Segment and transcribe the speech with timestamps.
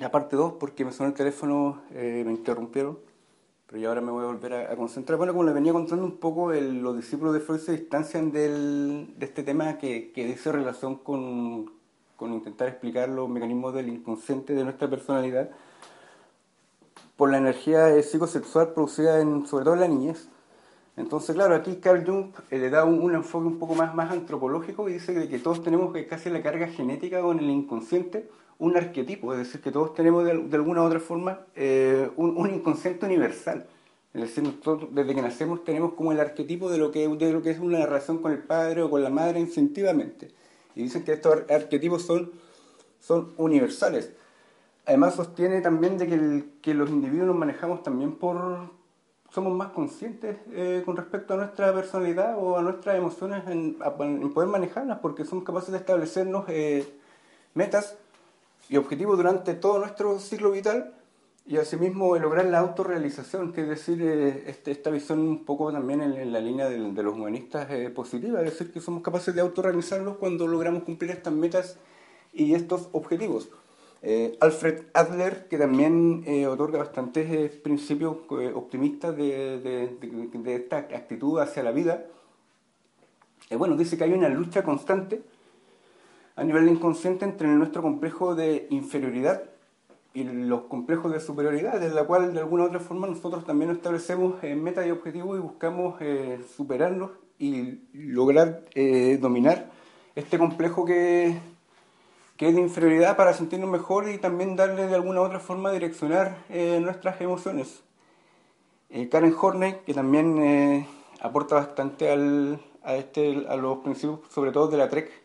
[0.00, 2.98] La parte 2, porque me sonó el teléfono, eh, me interrumpieron,
[3.68, 5.16] pero ya ahora me voy a volver a, a concentrar.
[5.16, 9.14] Bueno, como les venía contando un poco, el, los discípulos de Freud se distancian del,
[9.16, 11.70] de este tema que, que dice relación con,
[12.16, 15.50] con intentar explicar los mecanismos del inconsciente de nuestra personalidad
[17.16, 20.28] por la energía psicosexual producida en, sobre todo en la niñez.
[20.96, 24.10] Entonces, claro, aquí Carl Jung eh, le da un, un, enfoque un poco más, más
[24.10, 28.76] antropológico y dice que, que todos tenemos casi la carga genética con el inconsciente un
[28.76, 33.06] arquetipo, es decir, que todos tenemos de, alguna u otra forma eh, un, un, inconsciente
[33.06, 33.66] universal.
[34.12, 37.42] Es decir, nosotros desde que nacemos tenemos como el arquetipo de lo que, de lo
[37.42, 40.30] que es una relación con el padre o con la madre instintivamente.
[40.76, 42.30] Y dicen que estos arquetipos son,
[43.00, 44.12] son universales.
[44.86, 48.70] Además sostiene también de que, que los individuos nos manejamos también por...
[49.30, 54.32] somos más conscientes eh, con respecto a nuestra personalidad o a nuestras emociones en, en
[54.32, 56.86] poder manejarlas porque somos capaces de establecernos eh,
[57.54, 57.96] metas
[58.68, 60.94] y objetivos durante todo nuestro ciclo vital
[61.46, 66.00] y asimismo lograr la autorrealización, que es decir, eh, este, esta visión un poco también
[66.00, 69.34] en, en la línea de, de, los humanistas eh, positiva, es decir, que somos capaces
[69.34, 71.78] de autorrealizarnos cuando logramos cumplir estas metas
[72.32, 73.48] y estos objetivos.
[74.06, 78.18] Eh, Alfred Adler, que también eh, otorga bastantes eh, principios
[78.54, 82.04] optimistas de, de, de, de, esta actitud hacia la vida,
[83.56, 85.22] bueno, dice que hay una lucha constante
[86.36, 89.42] a nivel inconsciente entre nuestro complejo de inferioridad
[90.14, 93.70] y los complejos de superioridad, en la cual de alguna u otra forma nosotros también
[93.70, 99.70] establecemos eh, metas y objetivos y buscamos eh, superarlos y lograr eh, dominar
[100.14, 101.36] este complejo que,
[102.36, 105.72] que, es de inferioridad para sentirnos mejor y también darle de alguna u otra forma
[105.72, 107.82] direccionar nuestras emociones.
[109.10, 110.86] Karen Horney, que también
[111.20, 115.23] aporta bastante al, a, este, a los principios, sobre todo de la TREC,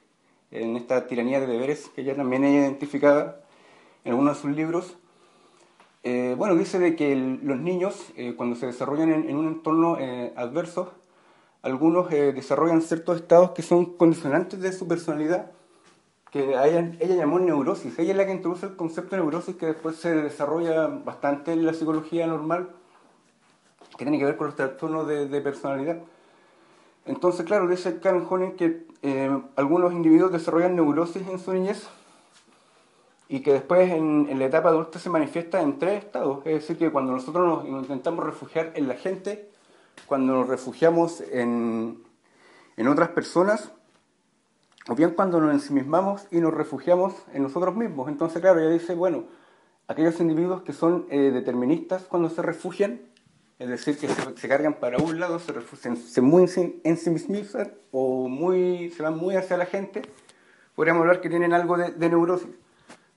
[0.51, 3.35] en esta tiranía de deberes que ella también ha identificado
[4.03, 4.97] en algunos de sus libros.
[6.03, 9.47] Eh, bueno, dice de que el, los niños, eh, cuando se desarrollan en, en un
[9.47, 10.93] entorno eh, adverso,
[11.61, 15.51] algunos eh, desarrollan ciertos estados que son condicionantes de su personalidad,
[16.31, 17.97] que ella, ella, llamó neurosis.
[17.99, 21.65] Ella es la que introduce el concepto de neurosis que después se desarrolla bastante en
[21.65, 22.69] la psicología normal,
[23.97, 25.97] que tiene que ver con los trastornos de, de personalidad.
[27.09, 31.89] Entonces, claro, dice Karen Honig que eh, algunos individuos desarrollan neurosis en su niñez
[33.27, 36.45] y que después en, la etapa adulta se manifiesta en tres estados.
[36.45, 39.49] Es decir, que cuando nosotros nos, nos intentamos refugiar en la gente,
[40.05, 42.03] cuando nos refugiamos en,
[42.77, 43.71] en otras personas,
[44.87, 48.07] o bien cuando nos ensimismamos y nos refugiamos en nosotros mismos.
[48.07, 49.23] Entonces, claro, ella dice, bueno,
[49.87, 53.01] aquellos individuos que son eh, deterministas cuando se refugian
[53.59, 56.45] es decir, que se, cargan para un lado, se, refugian, se muy
[56.83, 60.01] ensimisman o muy, se van muy hacia la gente,
[60.75, 62.49] podríamos hablar que tienen algo de, neurosis.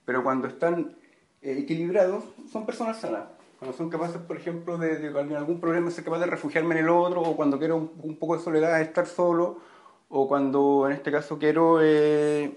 [0.05, 0.97] Pero cuando están
[1.43, 3.23] eh, equilibrados, son personas sanas.
[3.61, 6.91] Cuando son capaces, por ejemplo, de, de, algún problema, ser capaz de refugiarme en el
[6.91, 9.61] otro, o cuando quiero un, un, poco de soledad, estar solo,
[10.09, 12.53] o cuando en este caso quiero eh,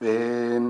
[0.00, 0.60] eh,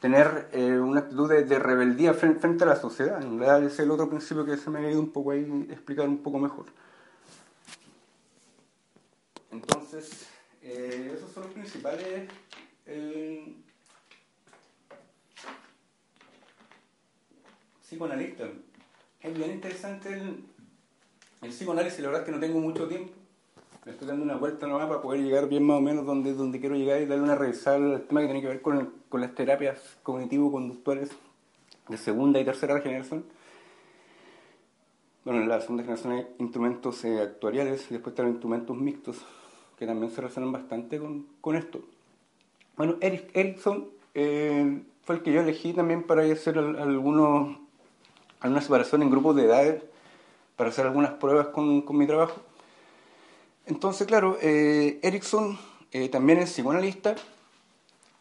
[0.00, 3.22] tener eh, una actitud de, rebeldía frente, frente, a la sociedad.
[3.22, 5.66] En realidad ese es el otro principio que se me ha ido un poco ahí
[5.70, 6.66] explicar un poco mejor.
[9.50, 10.28] Entonces,
[10.62, 12.28] eh, esos son los principales
[17.82, 18.50] psicoanalistas.
[19.20, 20.44] Es bien interesante el,
[21.42, 23.12] el psicoanálisis, la verdad es que no tengo mucho tiempo
[23.88, 26.60] le estoy dando una vuelta nomás para poder llegar bien más o menos donde, donde
[26.60, 29.20] quiero llegar y darle una revisada al tema que tiene que ver con, el, con
[29.20, 31.10] las terapias cognitivo-conductuales
[31.88, 33.24] de segunda y tercera generación.
[35.24, 39.24] Bueno, en la segunda generación hay instrumentos eh, actuariales y después están instrumentos mixtos
[39.78, 41.80] que también se relacionan bastante con, con esto.
[42.76, 47.58] Bueno, Eric Erickson eh, fue el que yo elegí también para hacer algunos,
[48.40, 49.82] alguna separación en grupos de edades,
[50.56, 52.40] para hacer algunas pruebas con, con mi trabajo.
[53.66, 55.58] Entonces, claro, eh, Erickson
[55.92, 57.16] eh, también es psicoanalista,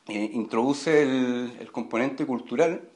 [0.10, 2.90] eh, introduce el, componente cultural,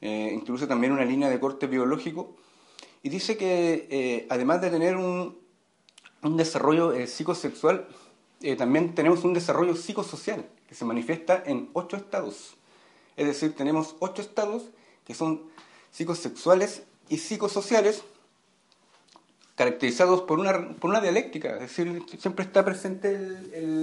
[0.00, 2.36] eh, introduce también una línea de corte biológico
[3.02, 5.38] y dice que además de tener un,
[6.22, 7.88] un desarrollo psicosexual
[8.40, 12.56] eh, también tenemos un desarrollo psicosocial que se manifiesta en ocho estados.
[13.16, 14.70] Es decir, tenemos ocho estados
[15.04, 15.42] que son
[15.90, 18.04] psicosexuales y psicosociales
[19.58, 23.18] caracterizados por una, por una dialéctica, es decir, siempre está presente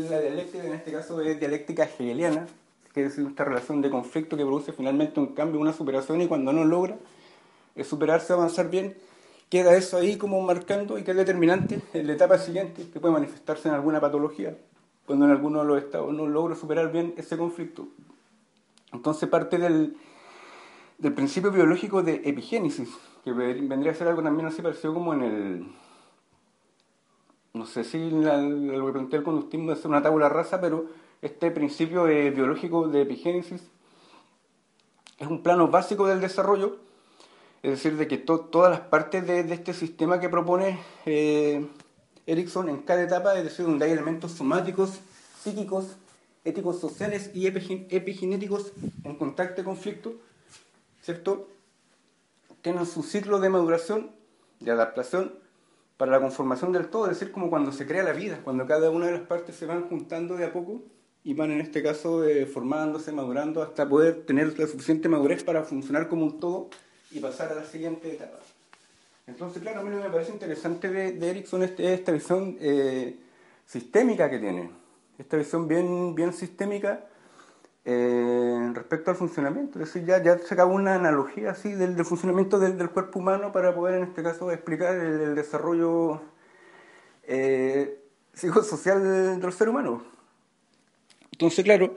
[0.10, 2.48] la dialéctica, en este caso es dialéctica hegeliana,
[2.94, 6.54] que es esta relación de conflicto que produce finalmente un cambio, una superación, y cuando
[6.54, 6.96] no logra
[7.84, 8.96] superarse, avanzar bien,
[9.50, 13.14] queda eso ahí como marcando y que es determinante en la etapa siguiente, que puede
[13.14, 14.56] manifestarse en alguna patología,
[15.06, 17.86] cuando en alguno de los estados no logra superar bien ese conflicto.
[18.94, 19.98] Entonces parte del,
[21.00, 22.88] del principio biológico de epigénesis,
[23.26, 25.68] que vendría a ser algo también así parecido como en el,
[27.56, 30.86] no sé si la, lo que plantea el conductismo es una tabla rasa, pero
[31.24, 33.64] este principio biológico de epigénesis
[35.18, 36.78] es un plano básico del desarrollo,
[37.64, 41.66] es decir, de que todas las partes de, este sistema que propone eh,
[42.28, 45.00] Erickson en cada etapa, es decir, donde hay elementos somáticos,
[45.42, 45.98] psíquicos,
[46.44, 48.72] éticos sociales y epigenéticos
[49.04, 50.14] en contacto y conflicto,
[51.02, 51.55] ¿cierto?
[52.66, 54.10] Tienen su ciclo de maduración,
[54.60, 55.36] de adaptación
[55.98, 58.90] para la conformación del todo, es decir, como cuando se crea la vida, cuando cada
[58.90, 60.82] una de las partes se van juntando de a poco
[61.24, 65.62] y van en este caso eh, formándose, madurando, hasta poder tener la suficiente madurez para
[65.62, 66.72] funcionar como un todo
[67.12, 68.40] y pasar a la siguiente etapa.
[69.28, 73.16] Entonces, claro, a mí me parece interesante de, de Erickson esta visión eh,
[73.68, 74.72] sistémica que tiene,
[75.20, 77.06] esta visión bien, bien sistémica
[77.86, 79.80] eh, respecto al funcionamiento.
[79.80, 83.96] Es decir, ya, se acabó una analogía así del, funcionamiento del, cuerpo humano para poder,
[83.96, 86.22] en este caso, explicar el, desarrollo
[87.24, 88.00] eh,
[88.34, 90.04] psicosocial del ser humano.
[91.32, 91.96] Entonces, claro,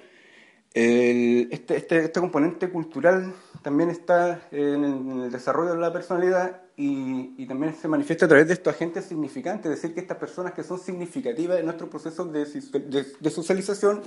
[0.75, 3.33] este, este, este, componente cultural
[3.63, 8.53] también está en el, desarrollo de la personalidad y, también se manifiesta a través de
[8.53, 12.45] estos agentes significantes, es decir, que estas personas que son significativas en nuestro proceso de,
[12.45, 14.03] de, socialización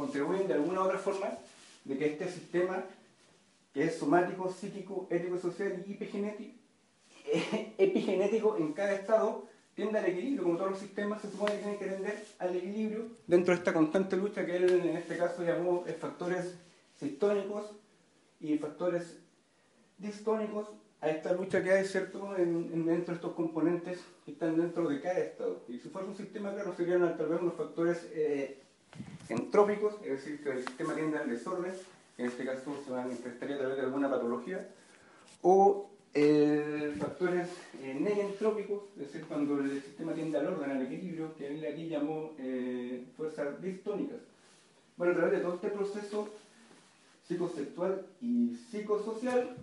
[0.00, 1.28] contribuyen de alguna u otra forma
[1.84, 2.84] de que este sistema
[3.72, 6.54] que es somático, psíquico, ético, social y epigenético,
[7.78, 11.78] epigenético en cada estado tiende al equilibrio, como todos los sistemas se supone que tienen
[11.78, 15.84] que tender al equilibrio dentro de esta constante lucha que él en este caso llamó
[15.98, 16.56] factores
[16.98, 17.70] sistónicos
[18.40, 19.18] y factores
[19.98, 20.66] distónicos
[21.00, 25.00] a esta lucha que hay, ¿cierto?, en, dentro de estos componentes que están dentro de
[25.00, 25.62] cada estado.
[25.68, 28.59] Y si fuera un sistema, claro, serían tal vez unos factores eh,
[29.28, 31.72] entrópicos, es decir, que el sistema tiende al desorden,
[32.18, 34.68] en este caso se manifestaría a través de alguna patología,
[35.42, 37.48] o eh, factores
[37.82, 41.88] eh, negentrópicos, es decir, cuando el sistema tiende al orden, al equilibrio, que él aquí
[41.88, 44.18] llamó eh, fuerzas distónicas.
[44.96, 46.28] Bueno, a través de todo este proceso
[47.26, 49.56] psicosexual y psicosocial,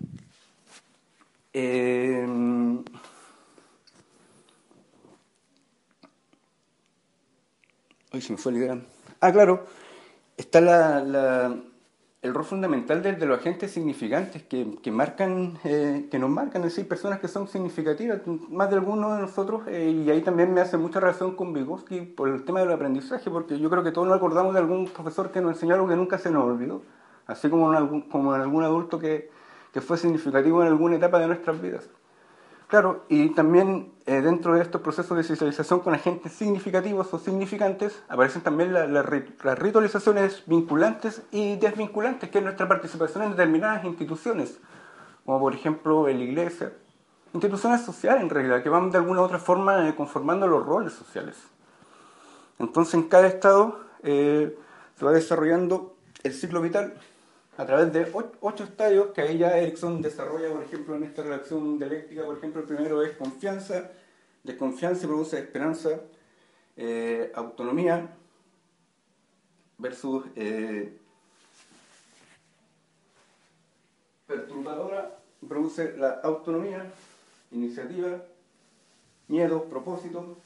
[8.14, 8.97] hoy se me fue la idea.
[9.20, 9.66] Ah, claro,
[10.38, 11.54] está la
[12.22, 16.88] el rol fundamental de, los agentes significantes que, marcan, eh, que nos marcan, es decir,
[16.88, 20.78] personas que son significativas, más de algunos de nosotros, eh, y ahí también me hace
[20.78, 24.18] mucha relación con Vygotsky por el tema del aprendizaje, porque yo creo que todos nos
[24.18, 26.82] acordamos de algún profesor que nos enseñó algo que nunca se nos olvidó,
[27.28, 29.30] así como en como en algún adulto que,
[29.72, 31.90] que fue significativo en alguna etapa de nuestras vidas.
[32.68, 38.04] Claro, y también eh, dentro de estos procesos de socialización con agentes significativos o significantes
[38.10, 39.06] aparecen también las
[39.58, 44.60] ritualizaciones vinculantes y desvinculantes, que es nuestra participación en determinadas instituciones,
[45.26, 46.74] como por ejemplo en la iglesia,
[47.34, 50.92] instituciones sociales en realidad, que van de alguna u otra forma eh, conformando los roles
[50.92, 51.38] sociales.
[52.60, 54.58] Entonces en cada estado eh,
[54.98, 56.96] se va desarrollando el ciclo vital
[57.58, 58.12] a través de
[58.42, 62.24] ocho estadios que ahí ya Erickson desarrolla, por ejemplo, en esta relación dialéctica.
[62.24, 63.90] Por ejemplo, el primero es confianza,
[64.44, 66.02] desconfianza produce esperanza,
[66.76, 68.16] eh, autonomía
[69.80, 71.00] versus eh,
[74.28, 76.86] perturbadora produce la autonomía,
[77.52, 78.22] iniciativa,
[79.28, 80.38] miedo, propósito,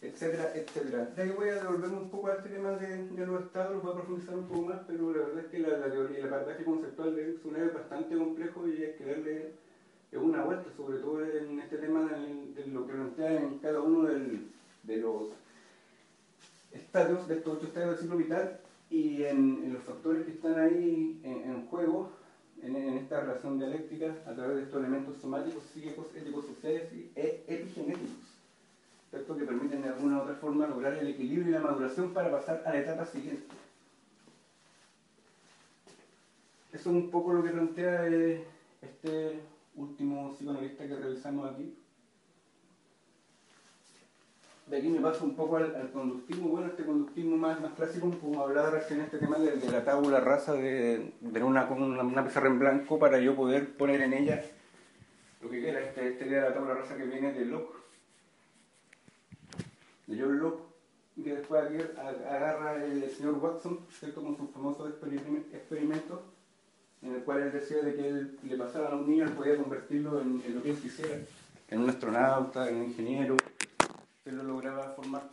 [0.00, 1.06] etcétera, etcétera.
[1.16, 3.94] De ahí voy a devolverme un poco a este tema de, los estados, voy a
[3.96, 7.22] profundizar un poco más, pero la verdad es que la, teoría, el apartaje conceptual de
[7.22, 9.52] Erickson es bastante complejo y hay que darle
[10.12, 14.98] una vuelta, sobre todo en este tema de, lo que plantea en cada uno de
[14.98, 15.30] los
[16.72, 21.20] estadios, de estos ocho estadios del ciclo vital y en, los factores que están ahí
[21.24, 22.12] en, juego
[22.62, 27.44] en, esta relación dialéctica a través de estos elementos somáticos, psíquicos, éticos, sociales y e,
[27.48, 28.27] epigenéticos
[29.10, 32.62] que permiten de alguna u otra forma lograr el equilibrio y la maduración para pasar
[32.66, 33.46] a la etapa siguiente.
[36.72, 38.44] Eso es un poco lo que plantea eh,
[38.82, 39.40] este
[39.76, 41.74] último psicoanalista que revisamos aquí.
[44.66, 48.42] de aquí me paso un poco al, conductismo, bueno, este conductismo más, más clásico, como
[48.42, 52.58] hablar en este tema de, la tabula rasa, de, de una, una, una, pizarra en
[52.58, 54.44] blanco para yo poder poner en ella
[55.40, 57.77] lo que quiera, este, este de la tabla rasa que viene de Locke,
[60.08, 60.62] de John Locke,
[61.22, 61.62] que después
[61.98, 64.22] agarra el señor Watson, ¿cierto?
[64.22, 64.90] con sus famosos
[65.52, 66.20] experimentos,
[67.02, 69.56] en el cual él decía de que él le pasaba a un niño, él podía
[69.56, 71.18] convertirlo en, en lo que él quisiera,
[71.68, 73.36] en un astronauta, en un ingeniero,
[74.24, 75.28] él lo lograba formar.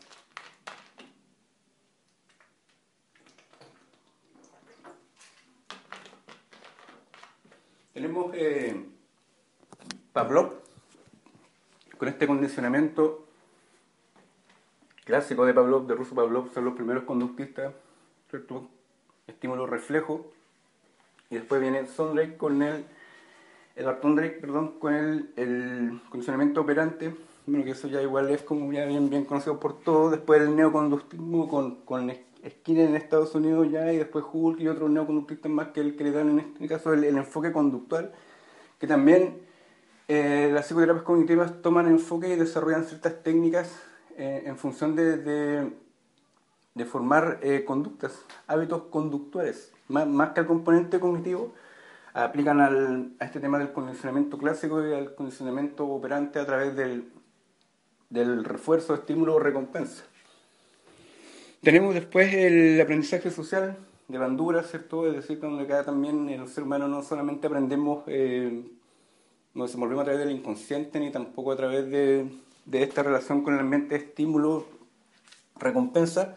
[7.93, 8.85] Tenemos eh,
[10.11, 10.51] Pavlov,
[11.97, 13.24] con este condicionamiento
[15.05, 17.73] clásico de Pavlov, de ruso Pavlov, son los primeros conductistas,
[18.29, 18.67] ¿cierto?
[19.27, 20.31] Estímulo reflejo,
[21.29, 22.85] y después viene Sondrake con el,
[23.75, 28.71] Edward Sondrake, perdón, con el, el condicionamiento operante, bueno, que eso ya igual es como
[28.73, 32.11] ya bien, bien conocido por todos, después el neoconductismo con, con
[32.47, 36.03] Skinner en Estados Unidos ya, y después Hulk y otros neoconductistas más que el que
[36.05, 38.11] le dan en este caso el, enfoque conductual,
[38.79, 39.39] que también
[40.07, 43.71] eh, las psicoterapias cognitivas toman enfoque y desarrollan ciertas técnicas
[44.17, 45.17] eh, en función de,
[46.73, 51.53] de, formar eh, conductas, hábitos conductuales, más, más que al componente cognitivo,
[52.13, 57.11] aplican al, a este tema del condicionamiento clásico y al condicionamiento operante a través del,
[58.09, 60.05] del refuerzo, estímulo o recompensa.
[61.61, 65.07] Tenemos después el aprendizaje social de Bandura, ¿cierto?
[65.07, 68.63] Es decir, donde acá también el ser humano no solamente aprendemos, eh,
[69.53, 72.29] nos desenvolvemos a través del inconsciente, ni tampoco a través de,
[72.65, 76.35] de esta relación con el ambiente estímulo-recompensa,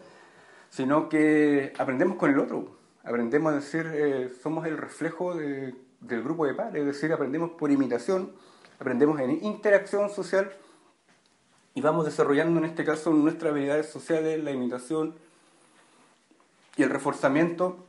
[0.69, 2.77] sino que aprendemos con el otro.
[3.03, 5.75] Aprendemos a decir, eh, somos el reflejo del
[6.23, 8.31] grupo de pares, es decir, aprendemos por imitación,
[8.79, 10.49] aprendemos en interacción social
[11.73, 15.15] y vamos desarrollando en este caso nuestras habilidades sociales, la imitación
[16.77, 17.85] y el reforzamiento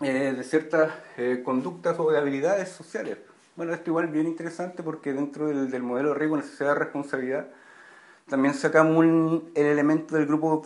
[0.00, 3.18] eh, de ciertas eh, conductas o de habilidades sociales.
[3.60, 7.50] Bueno, esto igual es bien interesante porque dentro del, modelo de riesgo, necesidad de responsabilidad,
[8.26, 10.62] también sacamos el elemento del grupo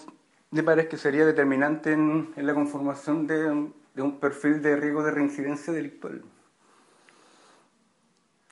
[0.53, 5.11] de pares que sería determinante en, la conformación de, de, un perfil de riesgo de
[5.11, 6.23] reincidencia delictual.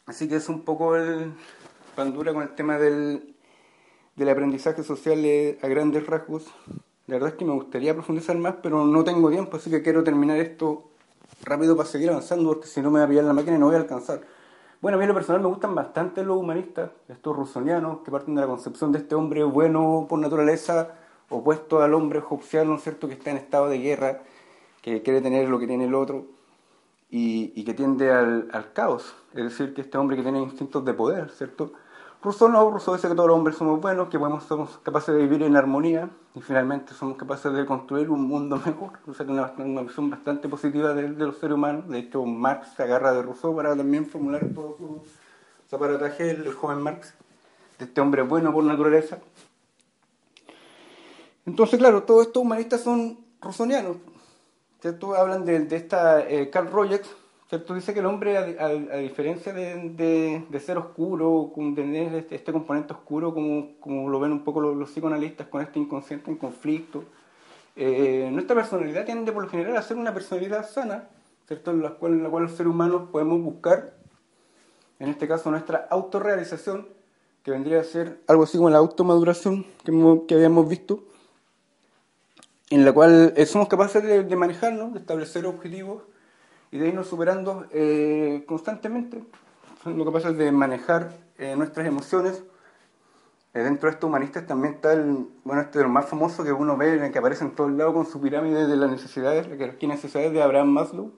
[0.07, 1.33] Así que es un poco el
[1.95, 3.37] pandura con el tema del,
[4.17, 5.21] del aprendizaje social
[5.63, 6.53] a grandes rasgos.
[7.07, 10.03] La verdad es que me gustaría profundizar más, pero no tengo tiempo, así que quiero
[10.03, 10.92] terminar esto
[11.43, 13.67] rápido para seguir avanzando, porque si no me va a pillar la máquina y no
[13.67, 14.21] voy a alcanzar.
[14.81, 18.35] Bueno, a mí en lo personal me gustan bastante los humanistas, estos rusonianos, que parten
[18.35, 20.89] de la concepción de este hombre bueno por naturaleza,
[21.29, 24.23] opuesto al hombre hobbesiano, ¿cierto?, que está en estado de guerra,
[24.83, 26.27] que quiere tener lo que tiene el otro
[27.11, 29.15] y, y que tiende al, al, caos.
[29.35, 31.73] Es decir, que este hombre que tiene instintos de poder, ¿cierto?,
[32.23, 35.23] Rousseau no, Rousseau dice que todos los hombres somos buenos, que podemos, somos capaces de
[35.23, 38.93] vivir en armonía y finalmente somos capaces de construir un mundo mejor.
[39.09, 41.89] O sea, una, una visión bastante positiva de, los seres humanos.
[41.89, 44.77] De hecho, Marx se agarra de Rousseau para también formular todo
[45.69, 47.13] su, aparataje, el, joven Marx,
[47.81, 49.19] de este hombre bueno por naturaleza.
[51.45, 53.97] Entonces, claro, todos estos humanistas son rousseauianos.
[55.17, 57.09] Hablan de, de esta eh, Carl Rogers,
[57.53, 63.35] Dice que el hombre, a, diferencia de, ser oscuro, con tener este, este, componente oscuro,
[63.35, 67.05] como, como, lo ven un poco los, psicoanalistas con este inconsciente en conflicto,
[67.77, 71.11] eh, nuestra personalidad tiende por lo general a ser una personalidad sana,
[71.47, 71.73] ¿cierto?
[71.73, 73.97] En la cual, en la cual los seres humanos podemos buscar,
[74.99, 76.89] en este caso, nuestra autorrealización,
[77.43, 81.05] que vendría a ser algo así como la automaduración que, que habíamos visto,
[82.71, 86.05] en la cual eh, somos capaces de, de manejarnos, de establecer objetivos
[86.73, 89.23] y de irnos superando eh, constantemente.
[89.85, 92.43] Lo que pasa es de manejar eh, nuestras emociones.
[93.53, 96.79] Eh, dentro de estos humanistas también está el, bueno, este de más famoso que uno
[96.79, 99.87] ve, el que aparece en todos lados con su pirámide de las necesidades, la que
[99.87, 101.13] necesidades de Abraham Maslow,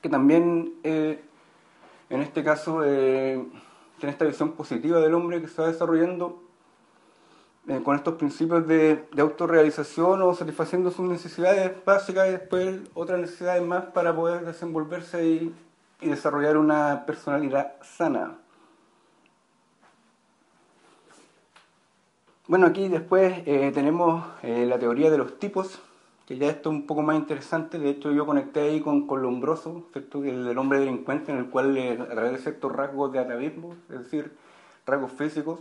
[0.00, 6.47] que también en este caso tiene esta visión positiva del hombre que se va desarrollando
[7.68, 13.20] eh, con estos principios de, de, autorrealización o satisfaciendo sus necesidades básicas y después otras
[13.20, 15.54] necesidades más para poder desenvolverse y,
[16.00, 18.38] desarrollar una personalidad sana.
[22.46, 25.80] Bueno, aquí después eh, tenemos eh, la teoría de los tipos,
[26.24, 27.78] que ya esto es un poco más interesante.
[27.78, 30.24] De hecho, yo conecté ahí con, con Lombroso, ¿cierto?
[30.24, 31.76] el hombre delincuente, en el cual,
[32.14, 34.32] través de ciertos rasgos de atavismo, es decir,
[34.86, 35.60] rasgos físicos,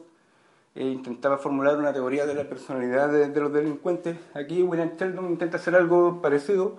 [0.78, 4.16] e intentaba formular una teoría de la personalidad de, los delincuentes.
[4.36, 6.78] Aquí William Sheldon intenta hacer algo parecido,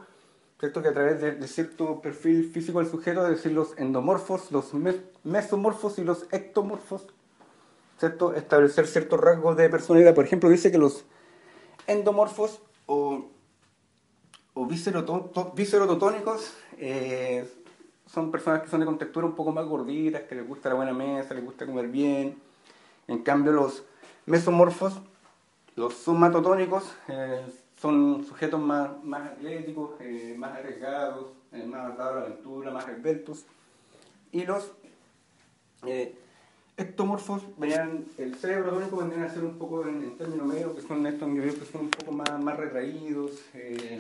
[0.60, 0.82] ¿cierto?
[0.82, 4.72] que a través de, cierto perfil físico del sujeto, es decir, los endomorfos, los
[5.24, 7.08] mesomorfos y los ectomorfos,
[7.98, 8.34] ¿cierto?
[8.34, 10.14] establecer ciertos rasgos de personalidad.
[10.14, 11.04] Por ejemplo, dice que los
[11.88, 13.26] endomorfos o,
[14.54, 17.50] o viscerototónicos eh,
[18.06, 20.92] son personas que son de contextura un poco más gorditas, que les gusta la buena
[20.92, 22.47] mesa, les gusta comer bien.
[23.08, 23.84] En cambio, los
[24.26, 25.00] mesomorfos,
[25.74, 27.44] los somatotónicos, eh,
[27.80, 31.32] son sujetos más, más atléticos, eh, más arriesgados,
[31.66, 33.44] más dados a la aventura, más esbeltos.
[34.30, 34.72] Y los
[36.78, 41.04] ectomorfos venían, el cerebro tónico vendrían a ser un poco en, términos medios, que son
[41.06, 43.98] estos individuos que son un poco más, más retraídos, eh,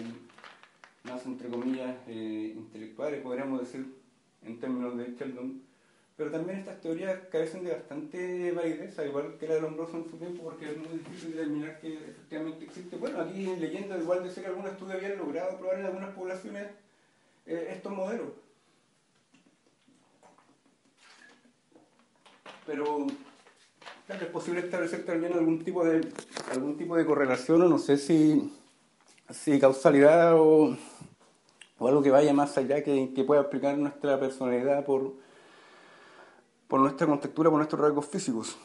[1.02, 3.92] más entre comillas eh, intelectuales, podríamos decir
[4.44, 5.67] en términos de Sheldon.
[6.18, 10.18] Pero también estas teorías carecen de bastante validez, igual que la de Lombroso en su
[10.18, 12.96] tiempo, porque es muy difícil determinar que efectivamente existe.
[12.96, 16.10] Bueno, aquí en leyenda igual de ser que algún estudio habían logrado probar en algunas
[16.10, 16.66] poblaciones
[17.46, 18.32] eh, estos modelos
[22.68, 23.06] pero
[24.06, 26.06] claro, es posible establecer también algún tipo de
[26.52, 28.52] algún tipo de correlación o no sé si,
[29.30, 30.76] si causalidad o,
[31.80, 35.14] algo que vaya más allá que, que, pueda explicar nuestra personalidad por,
[36.68, 38.56] por nuestra contextura, por nuestros rasgos físicos.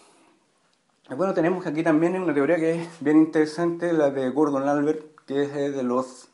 [1.09, 5.43] Bueno, tenemos aquí también una teoría que es bien interesante, la de Gordon Albert, que
[5.43, 6.29] es de los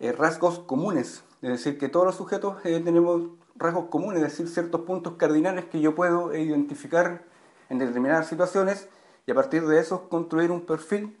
[0.00, 1.22] eh, rasgos comunes.
[1.42, 3.22] Es decir, que todos los sujetos eh, tenemos
[3.56, 7.22] rasgos comunes, es decir, ciertos puntos cardinales que yo puedo identificar
[7.68, 8.88] en determinadas situaciones
[9.26, 11.16] y a partir de eso construir un perfil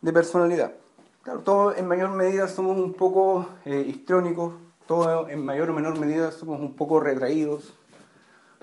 [0.00, 0.74] de personalidad.
[1.22, 4.54] Claro, todos en mayor medida somos un poco eh, histrónicos,
[4.86, 7.74] todos en mayor o menor medida somos un poco retraídos,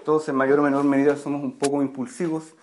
[0.03, 2.53] todos en mayor o menor medida somos un poco impulsivos.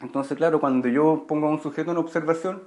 [0.00, 2.62] Entonces, claro, cuando yo pongo a un sujeto en observación,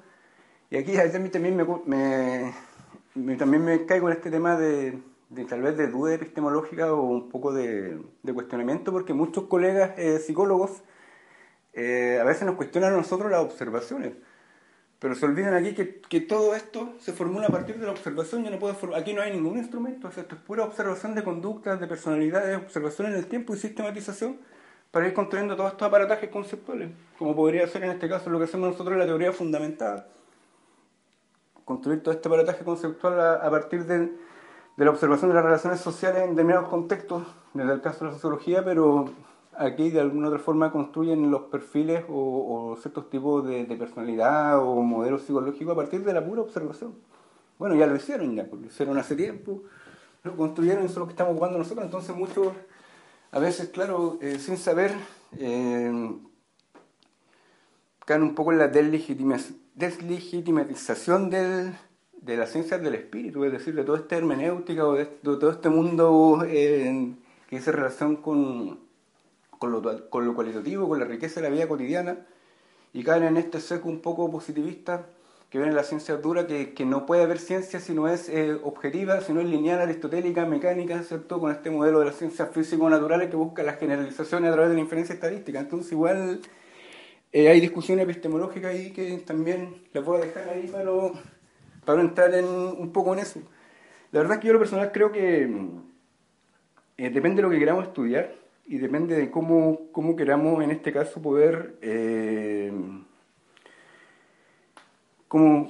[0.69, 4.99] y aquí a también me, también me caigo en este tema de,
[5.31, 7.99] de tal vez de duda epistemológica o un poco de,
[8.33, 10.83] cuestionamiento, porque muchos colegas eh, psicólogos
[11.73, 14.13] eh, a veces nos cuestionan a nosotros las observaciones,
[15.01, 18.45] pero se olvidan aquí que, que, todo esto se formula a partir de la observación,
[18.45, 21.87] yo no puedo aquí no hay ningún instrumento, esto es pura observación de conductas, de
[21.87, 24.39] personalidades, observación en el tiempo y sistematización
[24.91, 28.45] para ir construyendo todos estos aparatajes conceptuales, como podría ser en este caso lo que
[28.45, 30.05] hacemos nosotros en la teoría fundamental,
[31.65, 34.11] construir todo este aparataje conceptual a partir de
[34.77, 37.23] de la observación de las relaciones sociales en determinados contextos,
[37.53, 39.05] desde el caso de la sociología, pero
[39.57, 45.21] aquí de alguna otra forma construyen los perfiles o, ciertos tipos de, personalidad o modelos
[45.23, 46.95] psicológicos a partir de la pura observación.
[47.57, 49.63] Bueno, ya lo hicieron, ya, lo hicieron hace tiempo,
[50.23, 52.53] lo construyeron, eso es lo que estamos ocupando nosotros, entonces muchos,
[53.31, 54.91] a veces, claro, eh, sin saber,
[55.37, 56.19] eh,
[58.05, 61.73] caen un poco en la deslegitimización del
[62.21, 65.69] de las ciencias del espíritu, es decir, de toda esta hermenéutica o de, todo este
[65.69, 67.13] mundo eh,
[67.49, 68.79] que hace relación con,
[69.61, 72.17] con, lo, con lo cualitativo, con la riqueza de la vida cotidiana,
[72.93, 75.05] y caen en este seco un poco positivista
[75.51, 78.27] que ven en la ciencia dura, que, que no puede haber ciencia si no es
[78.27, 81.39] eh, objetiva, si no es lineal, aristotélica, mecánica, ¿cierto?
[81.39, 84.81] Con este modelo de las ciencias físico-naturales que busca las generalizaciones a través de la
[84.81, 85.59] inferencia estadística.
[85.59, 86.41] Entonces, igual
[87.31, 91.11] eh, hay discusión epistemológica ahí que también la puedo dejar ahí, pero
[91.85, 93.41] para entrar en, un poco en eso.
[94.11, 95.43] La verdad es que yo lo personal creo que
[96.97, 100.91] eh, depende de lo que queramos estudiar y depende de cómo, cómo queramos en este
[100.91, 102.71] caso poder, eh,
[105.27, 105.67] como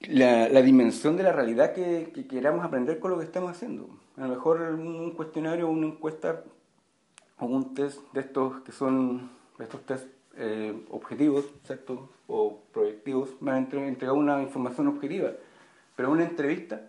[0.00, 3.88] la, la, dimensión de la realidad que, que, queramos aprender con lo que estamos haciendo.
[4.16, 6.42] A lo mejor un cuestionario, una encuesta
[7.38, 12.08] o un test de estos que son estos test eh, objetivos, ¿cierto?
[12.26, 15.32] O proyectivos, me van a entregar una información objetiva,
[15.94, 16.88] pero una entrevista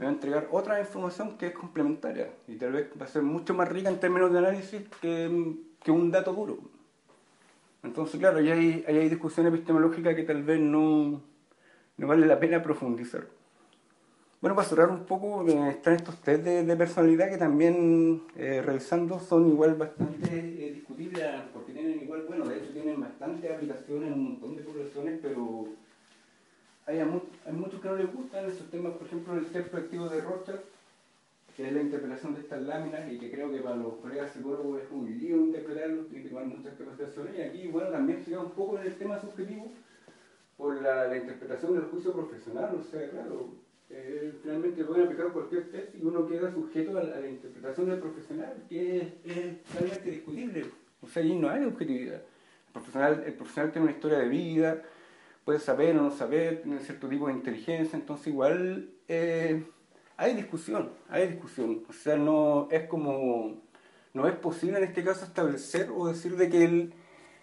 [0.00, 3.20] me va a entregar otra información que es complementaria y tal vez va a ser
[3.20, 6.58] mucho más rica en términos de análisis que, que un dato duro.
[7.82, 11.20] Entonces, claro, ahí hay, hay discusión epistemológica que tal vez no,
[11.98, 13.26] no vale la pena profundizar.
[14.40, 19.20] Bueno, para cerrar un poco, eh, están estos test de, personalidad que también eh, revisando
[19.20, 24.14] son igual bastante eh, discutibles, porque tienen igual, bueno, de hecho tienen bastante aplicaciones en
[24.14, 25.68] un montón de poblaciones, pero
[26.90, 27.00] hay,
[27.46, 30.54] hay muchos que no les gustan esos temas, por ejemplo, el test proactivo de Rocha,
[31.56, 34.82] que es la interpretación de estas láminas y que creo que para los colegas psicólogos
[34.82, 37.38] es un lío interpretarlo, tiene que tomar muchas interpretaciones.
[37.38, 39.70] Y aquí, bueno, también se un poco en el tema subjetivo
[40.56, 43.48] por la, interpretación del juicio profesional, o sea, claro
[43.92, 48.54] eh, finalmente pueden aplicar cualquier test y uno queda sujeto a la, interpretación del profesional,
[48.68, 50.66] que es, es discutible.
[51.02, 52.22] O sea, ahí no hay objetividad.
[52.72, 54.82] El profesional tiene una historia de vida,
[55.50, 59.66] puede saber o no saber, tiene cierto tipo de inteligencia, entonces igual eh,
[60.16, 61.82] hay discusión, hay discusión.
[61.88, 63.60] O sea, no es como,
[64.14, 66.94] no es posible en este caso establecer o decir de que el,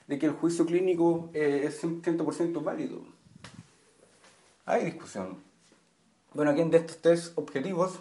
[0.07, 3.01] de que el juicio clínico eh, es 100% válido.
[4.65, 5.43] Hay discusión.
[6.33, 7.99] Bueno, aquí en de estos tres objetivos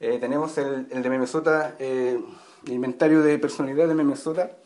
[0.00, 2.20] eh, tenemos el, de Memesota, eh,
[2.66, 4.58] el inventario de personalidad de Memesota,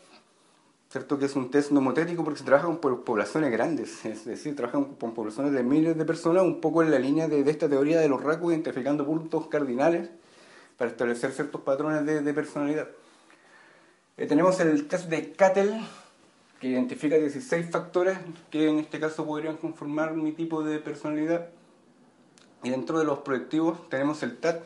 [0.93, 1.17] ¿cierto?
[1.17, 5.15] que es un test nomotético porque se trabaja con poblaciones grandes, es decir, trabajan con
[5.15, 8.21] poblaciones de miles de personas, un poco en la línea de, esta teoría de los
[8.21, 10.11] rasgos, identificando puntos cardinales
[10.77, 12.89] para establecer ciertos patrones de, personalidad.
[14.17, 15.71] Eh, tenemos el test de Cattell,
[16.59, 18.19] que identifica 16 factores
[18.51, 21.49] que en este caso podrían conformar mi tipo de personalidad.
[22.61, 24.61] Y dentro de los proyectivos tenemos el TAT,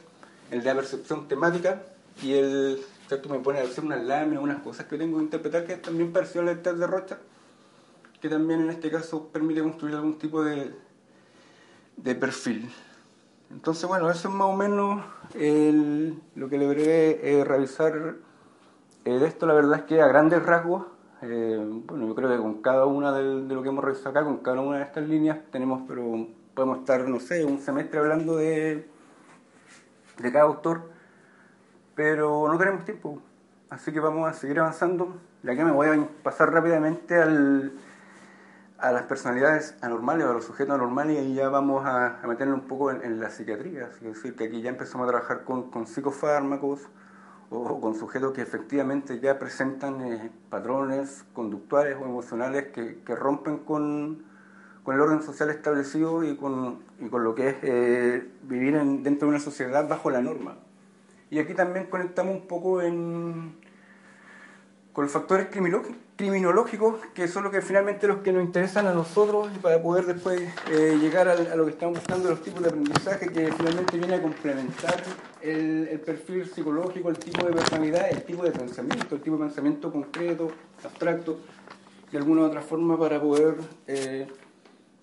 [0.51, 1.83] el de la percepción temática,
[2.21, 3.29] y el ¿cierto?
[3.29, 6.47] me pone a hacer unas láminas, unas cosas que tengo que interpretar, que también parecido
[6.47, 7.19] al TAT de Rocha,
[8.21, 10.73] que también en este caso permite construir algún tipo de,
[11.97, 12.69] de perfil.
[13.49, 15.03] Entonces, bueno, eso es más o menos
[16.35, 18.15] lo que logré eh, revisar
[19.05, 19.45] eh, de esto.
[19.45, 20.83] La verdad es que a grandes rasgos
[21.21, 24.37] eh, bueno, yo creo que con cada una de, lo que hemos revisado acá, con
[24.37, 28.87] cada una de estas líneas, tenemos, pero podemos estar, no sé, un semestre hablando de,
[30.19, 30.91] de cada autor,
[31.97, 33.19] pero no tenemos tiempo.
[33.71, 35.17] Así que vamos a seguir avanzando.
[35.41, 40.75] Ya que me voy a pasar rápidamente a las personalidades anormales o a los sujetos
[40.75, 43.89] anormales y ya vamos a, meternos un poco en, la psiquiatría.
[43.95, 46.87] Es decir, que aquí ya empezamos a trabajar con, psicofármacos,
[47.49, 54.23] o con sujetos que efectivamente ya presentan eh, patrones conductuales o emocionales que, rompen con,
[54.85, 59.27] el orden social establecido y con, y con lo que es eh, vivir en, dentro
[59.27, 60.57] de una sociedad bajo la norma.
[61.29, 62.79] Y aquí también conectamos un poco
[64.93, 65.47] con los factores
[66.15, 70.05] criminológicos, que son los que finalmente los que nos interesan a nosotros y para poder
[70.05, 74.15] después eh, llegar a, lo que estamos buscando, los tipos de aprendizaje que finalmente viene
[74.15, 75.03] a complementar
[75.41, 79.91] el, perfil psicológico, el tipo de personalidad, el tipo de pensamiento, el tipo de pensamiento
[79.91, 80.49] concreto,
[80.83, 81.39] abstracto,
[82.11, 84.27] de alguna otra forma para poder eh,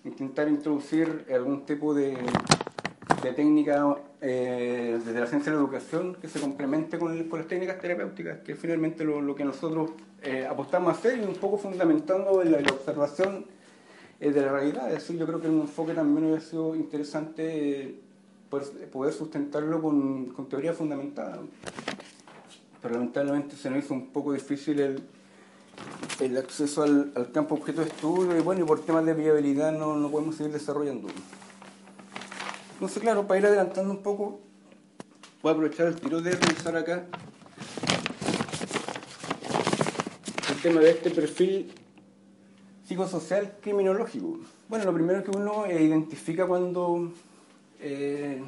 [0.03, 2.17] intentar introducir algún tipo de,
[3.21, 7.79] de técnica eh, desde la ciencia de la educación que se complemente con, las técnicas
[7.79, 9.91] terapéuticas, que es finalmente lo, que nosotros
[10.23, 13.45] eh, apostamos a hacer y un poco fundamentando la, observación
[14.19, 14.87] de la realidad.
[14.87, 17.99] Es decir, yo creo que un enfoque también hubiera sido interesante
[18.49, 21.39] poder, sustentarlo con, con, teoría fundamentada.
[22.81, 25.03] Pero lamentablemente se nos hizo un poco difícil el,
[26.21, 29.71] el acceso al, al, campo objeto de estudio y bueno, y por temas de viabilidad
[29.71, 31.09] no, no podemos seguir desarrollando.
[32.75, 34.41] Entonces, claro, para ir adelantando un poco,
[35.41, 37.05] voy a aprovechar el tiro de revisar acá
[40.51, 41.71] el tema de este perfil
[42.85, 44.39] psicosocial criminológico.
[44.67, 47.13] Bueno, lo primero que uno identifica cuando
[47.79, 48.43] eh,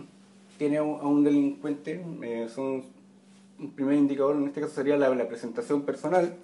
[0.58, 2.84] tiene a un, delincuente, eh, son,
[3.58, 6.36] un primer indicador en este caso sería la, presentación personal,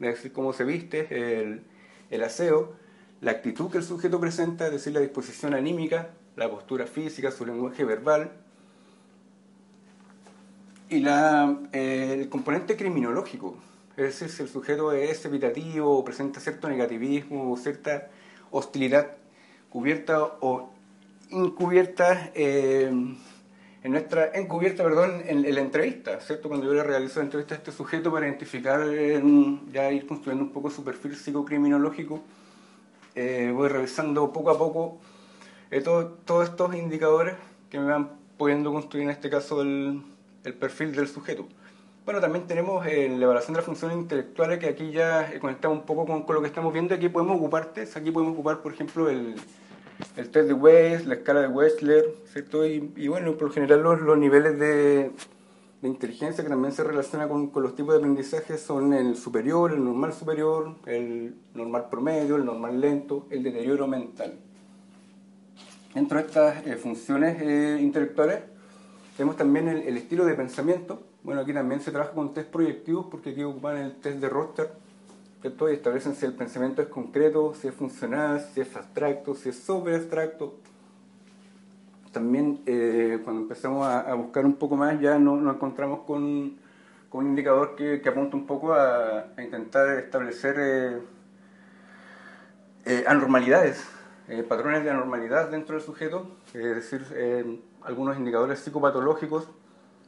[0.00, 1.06] es decir, cómo se viste,
[1.40, 1.62] el,
[2.10, 2.72] el, aseo,
[3.20, 7.44] la actitud que el sujeto presenta, es decir, la disposición anímica, la postura física, su
[7.44, 8.30] lenguaje verbal,
[10.88, 13.56] y la, eh, el componente criminológico,
[13.96, 18.08] es decir, si el sujeto es evitativo, presenta cierto negativismo, cierta
[18.50, 19.16] hostilidad
[19.68, 20.70] cubierta o
[21.30, 22.90] encubierta eh,
[23.82, 27.58] en nuestra encubierta perdón en, la entrevista cierto cuando yo le realizo la entrevista a
[27.58, 28.80] este sujeto para identificar
[29.70, 32.22] ya ir construyendo un poco su perfil psicocriminológico
[33.14, 34.98] eh, voy revisando poco a poco
[35.70, 37.34] eh, todos estos indicadores
[37.70, 40.02] que me van pudiendo construir en este caso el,
[40.44, 41.46] el perfil del sujeto
[42.08, 46.06] bueno, también tenemos la evaluación de las funciones intelectuales, que aquí ya conectamos un poco
[46.06, 46.94] con, con, lo que estamos viendo.
[46.94, 49.34] Aquí podemos ocupar aquí podemos ocupar, por ejemplo, el,
[50.16, 52.64] el test de West, la escala de Wechsler, ¿cierto?
[52.64, 55.10] Y, bueno, por lo general los, los niveles de,
[55.82, 59.72] de, inteligencia que también se relaciona con, con, los tipos de aprendizaje son el superior,
[59.72, 64.38] el normal superior, el normal promedio, el normal lento, el deterioro mental.
[65.98, 68.38] Dentro de estas eh, funciones eh, intelectuales
[69.16, 71.02] tenemos también el, estilo de pensamiento.
[71.24, 74.70] Bueno, aquí también se trabaja con test proyectivos porque aquí ocupan el test de Roster
[75.42, 79.58] y establecen si el pensamiento es concreto, si es funcional, si es abstracto, si es
[79.58, 80.54] sobre abstracto.
[82.12, 86.58] También eh, cuando empezamos a, buscar un poco más ya nos, encontramos con,
[87.08, 90.54] con, un indicador que, apunta un poco a, intentar establecer
[92.86, 93.04] eh,
[94.28, 99.48] eh, patrones de anormalidad dentro del sujeto, es decir, algunos indicadores psicopatológicos,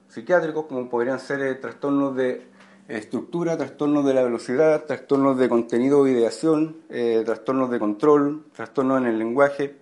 [0.09, 2.47] psiquiátricos, como podrían ser trastornos de
[2.99, 9.01] estructura, trastornos de la velocidad, trastornos de contenido o ideación, eh, trastornos de control, trastornos
[9.01, 9.77] en el lenguaje.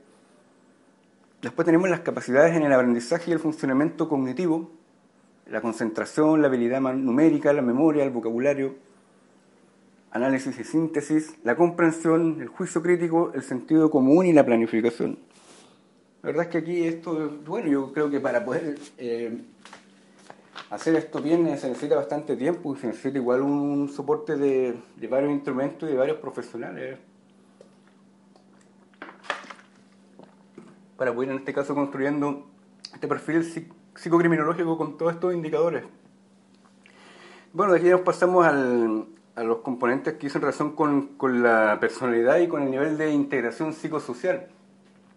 [1.41, 4.71] Después tenemos las capacidades en el aprendizaje y el funcionamiento cognitivo,
[5.47, 8.75] la concentración, la habilidad numérica, la memoria, el vocabulario.
[10.11, 15.19] Análisis y síntesis, la comprensión, el juicio crítico, el sentido común y la planificación.
[16.23, 19.41] La verdad es que aquí esto, bueno, yo creo que para poder eh,
[20.71, 24.77] hacer esto bien se necesita bastante tiempo y se necesita igual un soporte de,
[25.09, 26.99] varios instrumentos y de varios profesionales.
[30.97, 32.49] Para poder en este caso construyendo
[32.93, 33.45] este perfil
[33.95, 35.85] psicocriminológico con todos estos indicadores.
[37.53, 38.45] Bueno, de aquí nos pasamos
[39.39, 43.13] a los componentes que dicen relación con, con la personalidad y con el nivel de
[43.13, 44.49] integración psicosocial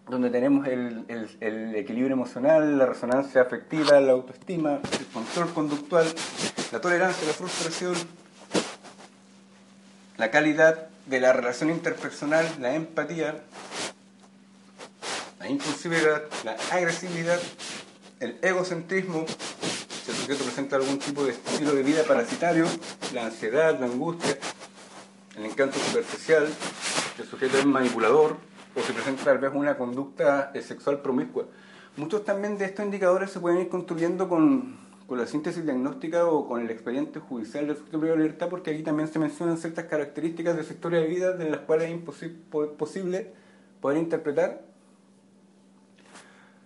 [0.08, 1.04] donde tenemos el,
[1.40, 6.06] el, equilibrio emocional, la resonancia afectiva, la autoestima, el control conductual,
[6.70, 7.94] la tolerancia, la frustración,
[10.16, 13.42] la calidad de la relación interpersonal, la empatía,
[15.38, 17.40] la impulsividad, la agresividad,
[18.20, 19.24] el egocentrismo,
[19.61, 19.61] el
[20.22, 22.64] sujeto presenta algún tipo de estilo de vida parasitario,
[23.12, 24.38] la ansiedad, la angustia,
[25.36, 26.46] el encanto superficial,
[27.18, 28.36] el sujeto es manipulador,
[28.76, 31.46] o se presenta tal vez una conducta eh, sexual promiscua.
[31.96, 34.76] Muchos también de estos indicadores se pueden ir construyendo con,
[35.08, 38.84] con la síntesis diagnóstica o con el expediente judicial del sujeto de libertad, porque aquí
[38.84, 42.30] también se mencionan ciertas características de su historia de vida de las cuales es
[42.78, 43.32] posible
[43.80, 44.62] poder interpretar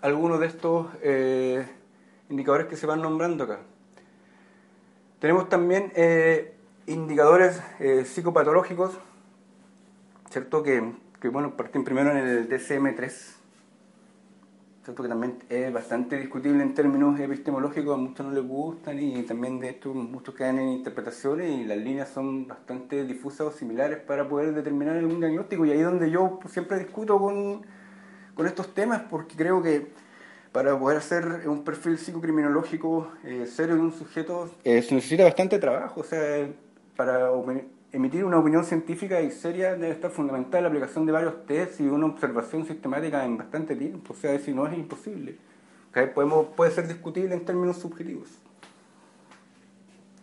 [0.02, 1.66] algunos de estos eh,
[2.30, 3.60] indicadores que se van nombrando acá.
[5.20, 6.54] Tenemos también eh,
[6.86, 7.60] indicadores
[8.04, 8.98] psicopatológicos,
[10.30, 10.62] ¿cierto?
[10.62, 13.10] Que que bueno, parten primero en el DCM3,
[14.84, 15.02] ¿cierto?
[15.02, 19.58] que también es bastante discutible en términos epistemológicos, a muchos no les gustan y también
[19.58, 24.28] de esto muchos caen en interpretaciones y las líneas son bastante difusas o similares para
[24.28, 27.62] poder determinar algún diagnóstico y ahí es donde yo siempre discuto con,
[28.34, 29.90] con estos temas porque creo que
[30.56, 35.58] para poder hacer un perfil psicocriminológico eh, serio de un sujeto eh, se necesita bastante
[35.58, 36.48] trabajo, o sea,
[36.96, 37.28] para
[37.92, 41.82] emitir una opinión científica y seria debe estar fundamental la aplicación de varios tests y
[41.82, 44.14] una observación sistemática en bastante tiempo.
[44.14, 45.36] O sea, si no es imposible.
[46.14, 48.30] Podemos, puede ser discutible en términos subjetivos.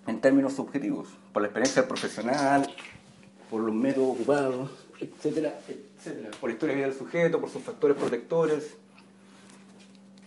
[0.07, 2.67] En términos subjetivos, por la experiencia profesional,
[3.51, 6.31] por los métodos ocupados, etcétera, etcétera.
[6.41, 8.77] Por la historia de vida del sujeto, por sus factores protectores.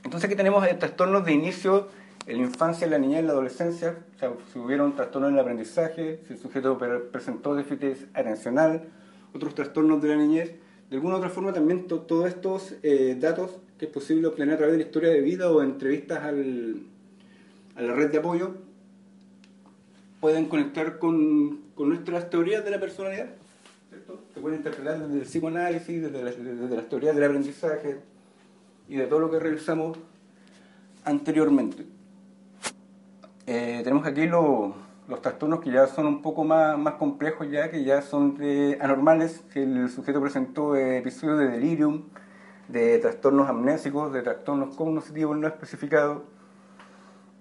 [0.07, 1.89] Entonces aquí tenemos trastornos de inicio
[2.29, 5.35] en la infancia, en la niñez, en la adolescencia, o sea, si hubieron trastornos en
[5.35, 6.79] el aprendizaje, si el sujeto
[7.11, 8.85] presentó déficit atencional,
[9.35, 10.53] otros trastornos de la niñez,
[10.91, 14.59] de alguna u otra forma también todos estos eh, datos que es posible obtener a
[14.59, 16.83] través de la historia de vida o entrevistas al,
[17.75, 18.55] a la red de apoyo
[20.21, 23.31] pueden conectar con, con nuestras teorías de la personalidad.
[23.89, 24.21] ¿cierto?
[24.33, 27.97] Se pueden interpretar desde el psicoanálisis, desde, desde las teorías del aprendizaje
[28.89, 29.99] y de todo lo que realizamos
[31.05, 31.87] anteriormente.
[33.47, 34.75] Eh, tenemos aquí los
[35.23, 39.45] trastornos que ya son un poco más, más complejos ya, que ya son de anormales,
[39.53, 42.05] que el sujeto presentó episodios de delirium,
[42.69, 46.23] de trastornos amnésicos, de trastornos cognitivos no especificados,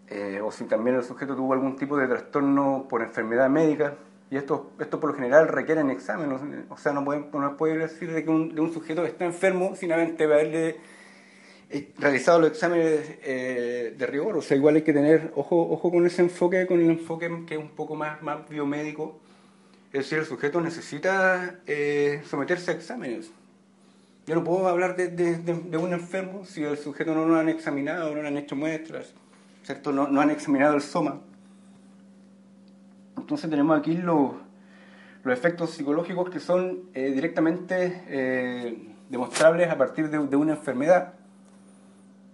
[0.10, 3.96] eh, o si también el sujeto tuvo algún tipo de trastorno por enfermedad médica,
[4.30, 8.12] y esto, esto por lo general requieren exámenes, o sea, no, pueden, no puede decir
[8.12, 10.78] de que un, de un sujeto está enfermo sin haberle
[11.98, 16.06] realizado los exámenes eh, de rigor, o sea, igual hay que tener ojo, ojo con
[16.06, 19.20] ese enfoque, con el enfoque que es un poco más, más biomédico,
[19.88, 23.32] es decir, el sujeto necesita eh, someterse a exámenes.
[24.28, 28.22] Yo no puedo hablar de, un enfermo si el sujeto no lo han examinado, no
[28.22, 29.14] le han hecho muestras,
[29.64, 29.92] ¿cierto?
[29.92, 31.22] No, no han examinado el soma.
[33.18, 34.32] Entonces tenemos aquí los,
[35.26, 41.14] efectos psicológicos que son eh, directamente demostrables a partir de, una enfermedad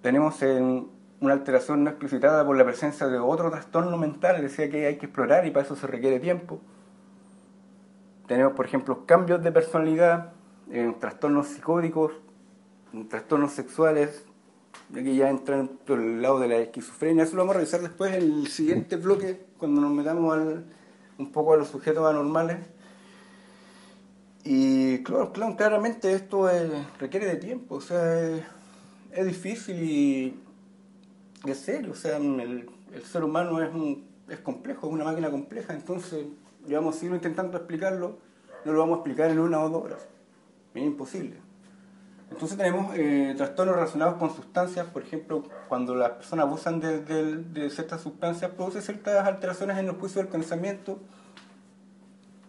[0.02, 0.88] tenemos en
[1.20, 5.06] una alteración no explicitada por la presencia de otro trastorno mental, decía que hay que
[5.06, 6.60] explorar y para eso se requiere tiempo.
[8.28, 10.34] Tenemos, por ejemplo, cambios de personalidad,
[10.72, 12.14] en trastornos psicóticos,
[12.94, 14.26] en trastornos sexuales,
[14.92, 17.24] aquí ya entran por el lado de la esquizofrenia.
[17.24, 20.38] Eso lo vamos a revisar después en el siguiente bloque, cuando nos metamos
[21.18, 22.58] un poco a los sujetos anormales.
[24.44, 26.50] Y claro, claro claramente esto
[27.00, 28.44] requiere de tiempo, o sea, es
[29.26, 30.40] difícil y,
[31.46, 31.92] es serio.
[31.92, 32.70] O sea, el,
[33.04, 35.74] ser humano es, un, es complejo, es una máquina compleja.
[35.74, 36.26] Entonces,
[36.68, 38.18] llevamos siglos intentando explicarlo,
[38.66, 40.08] no lo vamos a explicar en una o dos horas.
[40.74, 41.38] Es imposible.
[42.32, 47.70] Entonces tenemos eh, trastornos relacionados con sustancias, por ejemplo, cuando las personas abusan de, de,
[47.70, 51.00] ciertas sustancias, produce ciertas alteraciones en el juicio del pensamiento,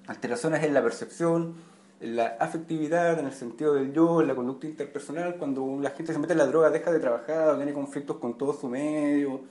[0.07, 1.57] alteraciones en la percepción,
[2.03, 6.19] la afectividad en el sentido del yo, en la conducta interpersonal, cuando la gente se
[6.19, 9.43] mete en la droga, deja de trabajar, tiene conflictos con todo su medio,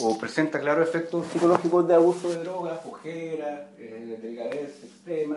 [0.00, 5.36] o presenta claros efectos psicológicos de abuso de drogas, ojeras, eh, delgadez extrema,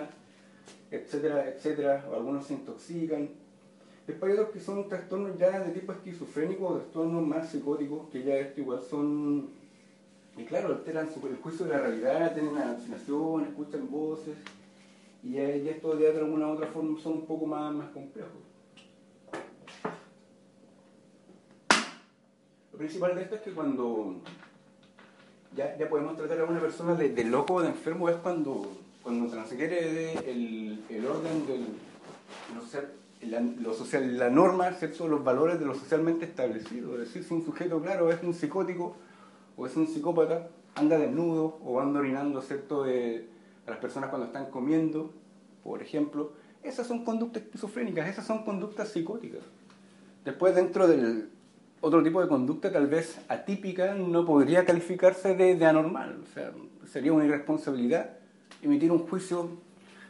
[0.89, 3.29] etcétera, etcétera, o algunos se intoxican.
[4.07, 8.23] Después hay otros que son trastornos ya de tipo esquizofrénico o trastornos más psicóticos, que
[8.23, 9.49] ya esto igual son,
[10.37, 14.35] y claro, alteran el juicio de la realidad, tienen alucinación, escuchan voces,
[15.23, 18.41] y ya, ya esto de alguna u otra forma son un poco más, más complejos.
[22.71, 24.15] Lo principal de esto es que cuando
[25.55, 28.71] ya, ya podemos tratar a una persona de, loco o de enfermo es cuando,
[29.03, 31.65] cuando transgrede el, el orden del
[33.21, 35.07] la, lo social, la norma, ¿cierto?
[35.07, 36.93] los valores de lo socialmente establecido.
[36.93, 38.95] Es decir, si un sujeto, claro, es un psicótico
[39.57, 42.83] o es un psicópata, anda desnudo o anda orinando ¿cierto?
[42.83, 43.27] De,
[43.69, 45.13] a las personas cuando están comiendo,
[45.63, 49.41] por ejemplo, esas son conductas esquizofrénicas, esas son conductas psicóticas.
[50.25, 51.29] Después, dentro del
[51.81, 56.19] otro tipo de conducta, tal vez atípica, no podría calificarse de, anormal.
[56.23, 56.51] O sea,
[56.85, 58.17] sería una irresponsabilidad
[58.61, 59.49] emitir un juicio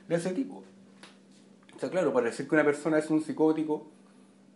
[0.07, 0.63] de ese tipo.
[1.75, 3.87] O sea, claro, para decir que una persona es un psicótico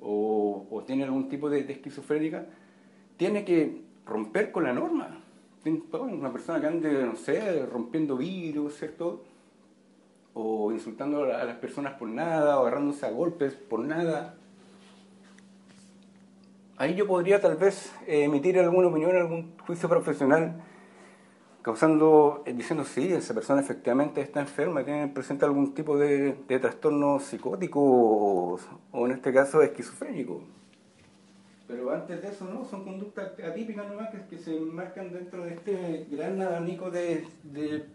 [0.01, 2.45] o, tiene algún tipo de, esquizofrénica,
[3.17, 5.22] tiene que romper con la norma.
[5.65, 9.23] Una persona que ande, no sé, rompiendo virus, ¿cierto?
[10.34, 14.36] O insultando a las personas por nada, o agarrándose a golpes por nada.
[16.76, 20.62] Ahí yo podría tal vez emitir alguna opinión, algún juicio profesional
[21.63, 27.19] causando, eh, diciendo, sí, esa persona efectivamente está enferma, tiene, presenta algún tipo de, trastorno
[27.19, 27.80] psicótico
[28.91, 30.41] o, en este caso esquizofrénico.
[31.73, 32.63] Pero antes de eso, ¿no?
[32.65, 37.86] Son conductas atípicas nomás que, se enmarcan dentro de este gran abanico de, de,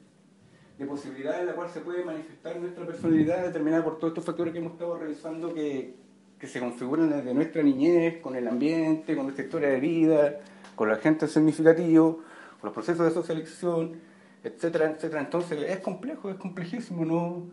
[0.84, 4.58] posibilidades en la cual se puede manifestar nuestra personalidad determinada por todos estos factores que
[4.58, 5.94] hemos estado revisando que,
[6.40, 10.40] que se configuran desde nuestra niñez, con el ambiente, con nuestra historia de vida,
[10.74, 12.24] con la gente significativo
[12.60, 14.00] los procesos de socialización,
[14.42, 15.20] etcétera, etcétera.
[15.20, 17.46] Entonces es complejo, es complejísimo, no,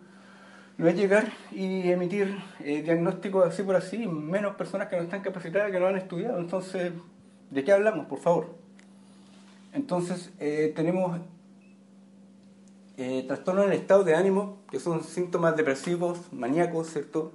[0.77, 5.21] no es llegar y emitir eh, diagnósticos así por así, menos personas que no están
[5.21, 6.39] capacitadas, que no han estudiado.
[6.39, 6.91] Entonces,
[7.49, 8.65] ¿de qué hablamos, por favor?
[9.75, 11.19] Entonces, eh, tenemos
[12.95, 17.33] eh, trastornos en el estado de ánimo, que son síntomas depresivos, maníacos, ¿cierto?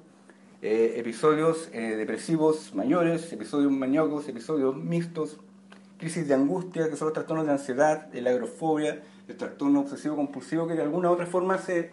[0.62, 5.38] Eh, episodios depresivos mayores, episodios maníacos, episodios mixtos,
[5.98, 10.66] crisis de angustia, que son los trastornos de ansiedad, la agrofobia, el trastorno obsesivo compulsivo,
[10.66, 11.90] que de alguna u otra forma se,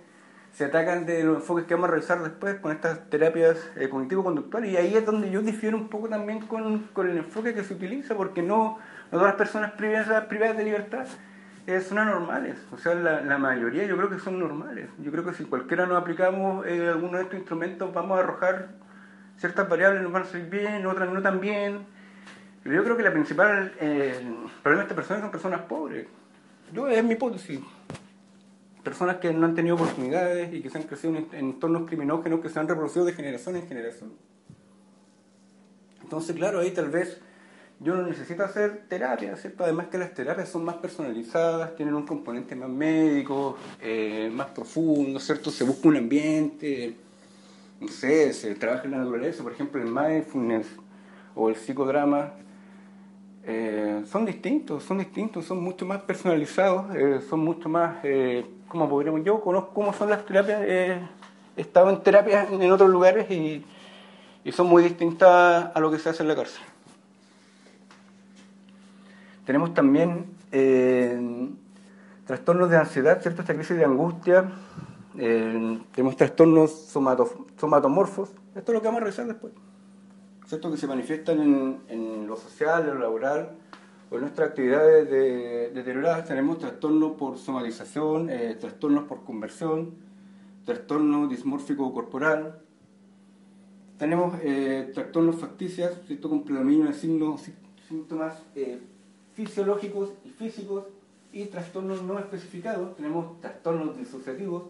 [0.58, 4.72] se atacan de los enfoques que vamos a realizar después con estas terapias eh, cognitivo-conductuales.
[4.72, 7.76] Y ahí es donde yo difiero un poco también con, con el enfoque que se
[7.76, 8.80] utiliza, porque no,
[9.12, 11.06] no todas las personas privadas, privadas de libertad
[11.68, 12.58] eh, son anormales.
[12.72, 14.90] O sea, la, la, mayoría yo creo que son normales.
[14.98, 18.70] Yo creo que si cualquiera nos aplicamos eh, alguno de estos instrumentos, vamos a arrojar
[19.38, 21.86] ciertas variables, nos van a salir bien, otras no tan bien
[22.74, 24.20] yo creo que la principal eh,
[24.62, 26.08] problema de estas personas son personas pobres.
[26.74, 27.62] Yo, es mi hipótesis.
[28.84, 32.50] Personas que no han tenido oportunidades y que se han crecido en entornos criminógenos que
[32.50, 34.14] se han reproducido de generación en generación.
[36.02, 37.20] Entonces, claro, ahí tal vez
[37.80, 39.64] yo no necesito hacer terapia, ¿cierto?
[39.64, 45.20] Además que las terapias son más personalizadas, tienen un componente más médico, eh, más profundo,
[45.20, 45.52] ¿cierto?
[45.52, 46.96] Se busca un ambiente,
[47.80, 50.68] no sé, se trabaja en la naturaleza, por ejemplo, el mindfulness
[51.36, 52.34] o el psicodrama
[53.44, 57.98] eh, son distintos, son distintos, son mucho más personalizados, eh, son mucho más,
[58.68, 61.02] como podríamos, yo conozco cómo son las terapias, he
[61.56, 63.66] estado en terapias en otros lugares y,
[64.52, 66.62] son muy distintas a lo que se hace en la cárcel.
[69.46, 70.28] Tenemos también
[72.26, 73.42] trastornos de ansiedad, ¿cierto?
[73.42, 74.50] Esta crisis de angustia,
[75.16, 76.72] tenemos trastornos
[77.58, 79.52] somatomorfos, esto es lo que vamos a revisar después.
[80.48, 80.72] ¿cierto?
[80.72, 83.50] que se manifiestan en, en lo social, en lo laboral
[84.16, 86.28] en nuestras actividades de, deterioradas.
[86.28, 89.96] Tenemos trastornos por somatización, eh, trastornos por conversión,
[90.66, 92.60] trastorno dismórfico corporal.
[93.98, 96.30] Tenemos eh, trastornos facticios, ¿cierto?
[96.30, 97.42] con predominio de signos,
[97.88, 98.80] síntomas eh,
[99.34, 100.86] fisiológicos y físicos
[101.34, 102.96] y trastornos no especificados.
[102.96, 104.64] Tenemos trastornos disociativos,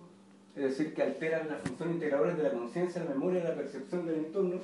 [0.56, 4.15] es decir, que alteran las funciones integradoras de la conciencia, la memoria la percepción del
[4.15, 4.56] entorno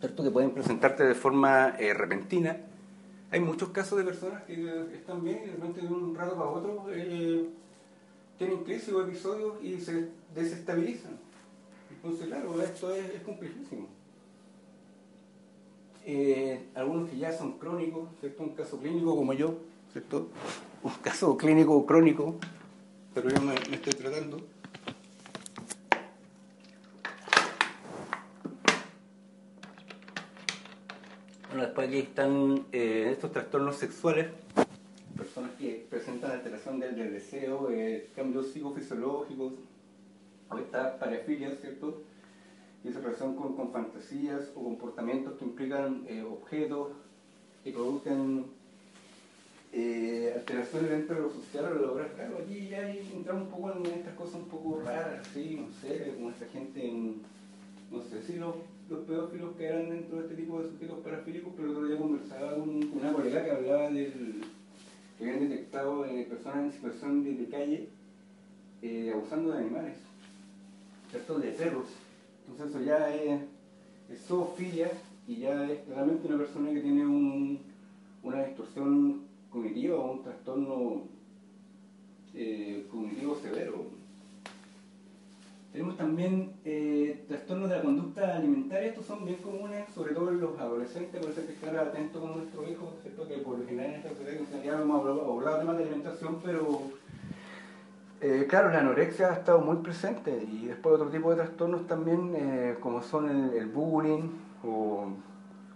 [0.00, 2.56] que pueden presentarte de forma repentina.
[3.32, 4.54] Hay muchos casos de personas que
[4.92, 7.48] están bien y de repente de un rato para otro eh,
[8.36, 11.12] tienen crisis o episodios y se desestabilizan.
[11.90, 13.86] Entonces, claro, esto es, es complejísimo.
[16.06, 18.42] Eh, algunos que ya son crónicos, ¿cierto?
[18.42, 19.58] Un caso clínico como yo,
[19.92, 20.28] ¿cierto?
[20.82, 22.36] Un caso clínico crónico,
[23.14, 24.38] pero yo me estoy tratando.
[31.60, 34.28] Después aquí están eh, estos trastornos sexuales,
[35.14, 39.52] personas que presentan alteración del, deseo, eh, cambios psicofisiológicos,
[40.48, 42.00] o esta parafilia, ¿cierto?
[42.82, 46.92] Y esa relación con, fantasías o comportamientos que implican eh, objetos
[47.62, 48.46] que producen
[50.34, 54.14] alteraciones dentro de lo social o lo Claro, aquí ya entramos un poco en estas
[54.14, 55.60] cosas un poco raras, ¿sí?
[55.60, 57.20] no sé, como esta gente en,
[57.90, 58.56] no sé si los,
[58.90, 61.98] los pedófilos que eran dentro de este tipo de sujetos parafílicos, pero el otro día
[61.98, 64.42] conversaba con, una colega que hablaba del
[65.16, 67.88] que habían detectado eh, personas en situación de, calle
[68.82, 69.96] eh, abusando de animales,
[71.10, 71.38] ¿cierto?
[71.38, 71.86] De perros.
[72.48, 73.40] Entonces eso ya es,
[74.10, 74.90] es zoofilia
[75.28, 77.60] y ya es claramente una persona que tiene un,
[78.22, 81.02] una distorsión cognitiva o un trastorno
[82.34, 83.99] eh, cognitivo severo.
[85.72, 90.40] Tenemos también eh, trastornos de la conducta alimentaria, estos son bien comunes, sobre todo en
[90.40, 93.28] los adolescentes, por eso hay que estar atento con nuestro hijo, ¿cierto?
[93.28, 96.82] que por lo general en esta sociedad ya hemos hablado, de temas de alimentación, pero
[98.20, 100.44] eh, claro, la anorexia ha estado muy presente.
[100.50, 104.28] Y después otro tipo de trastornos también, como son el, el bullying
[104.64, 105.12] o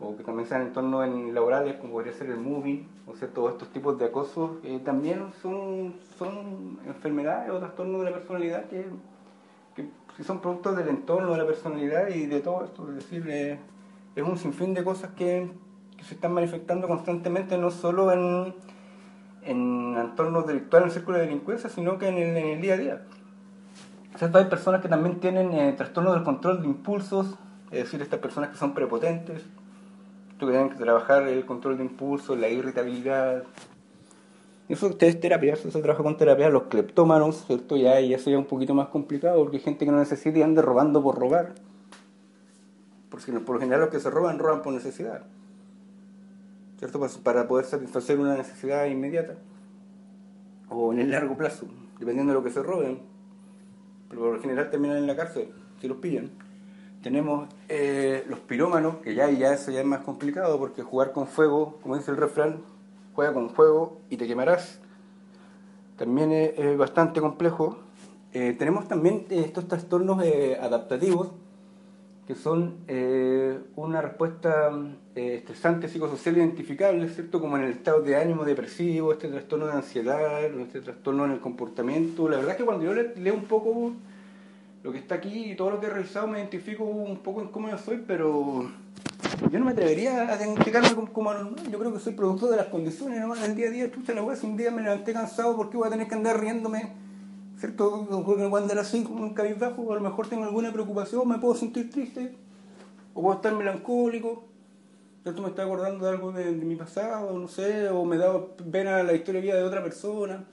[0.01, 3.53] o que también sean en entornos laborales, como podría ser el moving, o sea, todos
[3.53, 8.87] estos tipos de acoso, eh, también son, son enfermedades o trastornos de la personalidad que,
[10.17, 13.59] que son productos del entorno de la personalidad y de todo esto, es decir, eh,
[14.15, 15.51] es un sinfín de cosas que,
[16.03, 18.55] se están manifestando constantemente, no solo en,
[19.43, 23.03] en entornos delictuales, en el círculo de delincuencia, sino que en el, día a día.
[24.21, 27.39] O hay personas que también tienen eh, trastornos del control de impulsos,
[27.71, 29.45] es decir, estas personas que son prepotentes,
[30.39, 33.45] que tienen que trabajar el control de impulso, la irritabilidad.
[34.69, 37.77] Eso es terapia, eso se trabaja con terapia, los cleptómanos, ¿cierto?
[37.77, 40.63] Ya, ya sería un poquito más complicado porque hay gente que no necesita y anda
[40.63, 41.55] robando por robar.
[43.11, 45.23] Porque por lo general los que se roban, roban por necesidad.
[46.79, 46.99] ¿Cierto?
[47.23, 49.35] Para poder satisfacer una necesidad inmediata.
[50.71, 51.67] O en el largo plazo,
[51.99, 53.01] dependiendo de lo que se roben.
[54.09, 56.31] Pero por lo general terminan en la cárcel, si los pillan.
[57.03, 61.27] Tenemos eh, los pirómanos, que ya, ya eso ya es más complicado, porque jugar con
[61.27, 62.63] fuego, como dice el refrán,
[63.15, 64.81] juega con fuego y te quemarás.
[65.97, 67.79] También es, bastante complejo.
[68.33, 71.29] Eh, tenemos también estos trastornos eh, adaptativos,
[72.27, 72.79] que son
[73.77, 74.73] una respuesta
[75.15, 77.39] estresante psicosocial identificable, ¿cierto?
[77.39, 81.41] Como en el estado de ánimo depresivo, este trastorno de ansiedad, este trastorno en el
[81.41, 82.27] comportamiento.
[82.29, 83.93] La verdad es que cuando yo leo un poco
[84.83, 87.49] lo que está aquí y todo lo que he revisado me identifico un poco en
[87.49, 88.71] cómo yo soy, pero
[89.51, 91.71] yo no me atrevería a identificarme como, anormal.
[91.71, 93.35] Yo creo que soy producto de las condiciones, ¿no?
[93.35, 95.77] El día a día, chucha la weá, si un día me levanté cansado, ¿por qué
[95.77, 96.93] voy a tener que andar riéndome?
[97.59, 98.09] ¿Cierto?
[98.11, 101.91] A andar así como un cabizbajo, a lo mejor tengo alguna preocupación, me puedo sentir
[101.91, 102.35] triste,
[103.15, 104.45] o puedo estar melancólico.
[105.23, 105.41] ¿Cierto?
[105.41, 109.15] Me está acordando de algo de, mi pasado, no sé, o me da pena la
[109.15, 110.45] historia de vida de otra persona.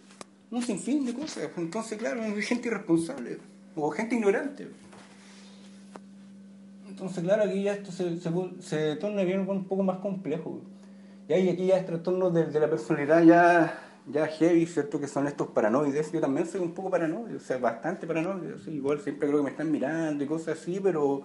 [0.50, 1.50] Un sinfín de cosas.
[1.58, 3.39] Entonces, claro, hay gente irresponsable
[3.76, 4.68] o gente ignorante.
[6.92, 8.20] Entonces, claro, aquí ya esto se,
[8.60, 10.60] se, torna bien un poco más complejo.
[11.30, 13.74] Y ahí aquí ya es trastorno de, de, la personalidad ya,
[14.08, 15.00] ya heavy, ¿cierto?
[15.00, 16.12] Que son estos paranoides.
[16.12, 18.56] Yo también soy un poco paranoide, o sea, bastante paranoide.
[18.70, 21.22] igual siempre creo que me están mirando y cosas así, pero,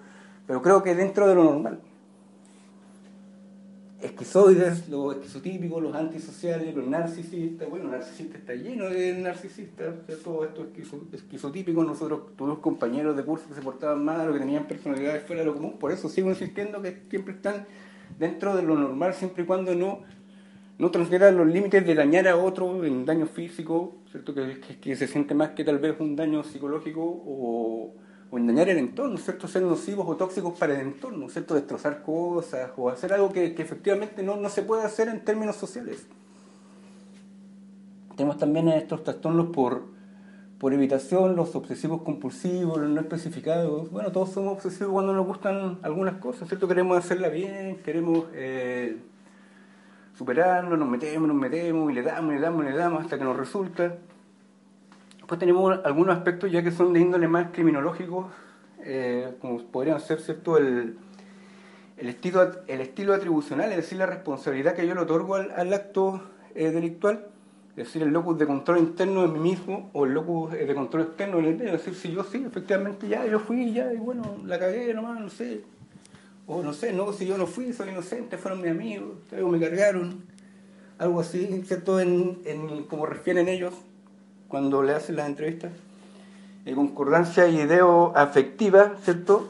[0.46, 1.80] pero creo que dentro de lo normal
[4.06, 7.68] esquizoides, los esquizotípicos, los antisociales, los narcisistas.
[7.68, 9.94] Bueno, narcisista está lleno de narcisistas,
[10.24, 11.84] todo esto es esquizotípico.
[11.84, 15.46] Nosotros tuvimos compañeros de curso que se portaban mal o que tenían personalidades fuera de
[15.46, 15.78] lo común.
[15.78, 17.66] Por eso sigo insistiendo que siempre están
[18.18, 20.00] dentro de lo normal, siempre y cuando no,
[20.78, 24.34] no transgredan los límites de dañar a otro en daño físico, ¿cierto?
[24.34, 27.94] Que, que se siente más que tal vez un daño psicológico o
[28.30, 29.46] o engañar el entorno, ¿cierto?
[29.46, 31.54] Ser nocivos o tóxicos para el entorno, ¿cierto?
[31.54, 36.06] Destrozar cosas o hacer algo que, efectivamente no, no, se puede hacer en términos sociales.
[38.16, 39.84] Tenemos también estos trastornos por,
[40.58, 43.90] por evitación, los obsesivos compulsivos, los no especificados.
[43.90, 46.66] Bueno, todos somos obsesivos cuando nos gustan algunas cosas, ¿cierto?
[46.66, 48.96] Queremos hacerla bien, queremos eh,
[50.16, 53.36] superarlo, nos metemos, nos metemos y le damos, le damos, le damos hasta que nos
[53.36, 53.98] resulta.
[55.26, 58.26] Después tenemos algunos aspectos ya que son de índole más criminológicos,
[58.84, 60.98] eh, como podrían ser cierto el,
[61.96, 66.22] el, estilo, el estilo atribucional, es decir, la responsabilidad que yo le otorgo al, acto
[66.54, 67.26] eh, delictual,
[67.70, 70.74] es decir, el locus de control interno de mí mismo o el locus eh, de
[70.76, 73.96] control externo del medio, es decir, si yo sí, efectivamente ya, yo fui, ya, y
[73.96, 75.62] bueno, la cagué nomás, no sé,
[76.46, 80.22] o no sé, no, si yo no fui, soy inocente, fueron mis amigos, me cargaron,
[80.98, 81.98] algo así, ¿cierto?
[81.98, 83.74] En, en, como refieren ellos
[84.48, 85.72] cuando le hacen las entrevistas,
[86.74, 89.48] concordancia ideo afectiva, ¿cierto?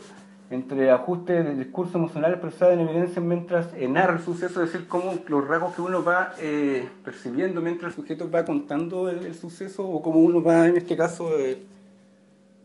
[0.51, 5.19] entre ajuste del discurso emocional expresado en evidencia mientras narra el suceso, es decir, cómo
[5.27, 10.03] los rasgos que uno va eh, percibiendo mientras el sujeto va contando el, suceso o
[10.03, 11.63] cómo uno va, en este caso, eh,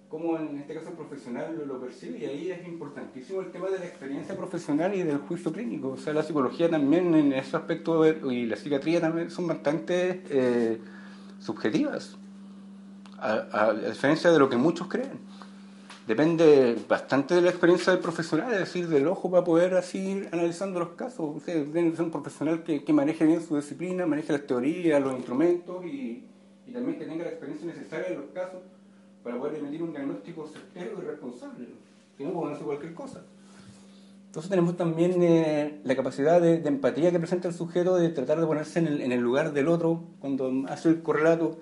[0.10, 3.80] cómo en este caso el profesional lo, percibe y ahí es importantísimo el tema de
[3.80, 5.90] la experiencia profesional y del juicio clínico.
[5.90, 10.78] O sea, la psicología también en ese aspecto y la psiquiatría también son bastante eh,
[11.40, 12.16] subjetivas,
[13.22, 15.20] a diferencia de lo que muchos creen
[16.08, 20.30] depende bastante de la experiencia del profesional, es decir, del ojo para poder así ir
[20.32, 21.42] analizando los casos.
[21.44, 25.86] Tiene que ser un profesional que, maneje bien su disciplina, maneje las teorías, los instrumentos
[25.86, 26.26] y,
[26.74, 28.62] también que tenga la experiencia necesaria en los casos
[29.24, 31.68] para poder emitir un diagnóstico certero y responsable.
[32.18, 33.24] Si no, pueden hacer cualquier cosa.
[34.28, 38.46] Entonces tenemos también eh, la capacidad de, empatía que presenta el sujeto de tratar de
[38.46, 41.60] ponerse en el, en el lugar del otro cuando hace el correlato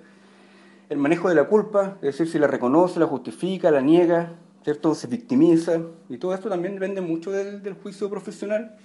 [0.89, 4.33] el manejo de la culpa, es decir, si la reconoce, la justifica, la niega,
[4.63, 4.95] ¿cierto?
[4.95, 8.75] se victimiza, y todo esto también depende mucho del, juicio profesional.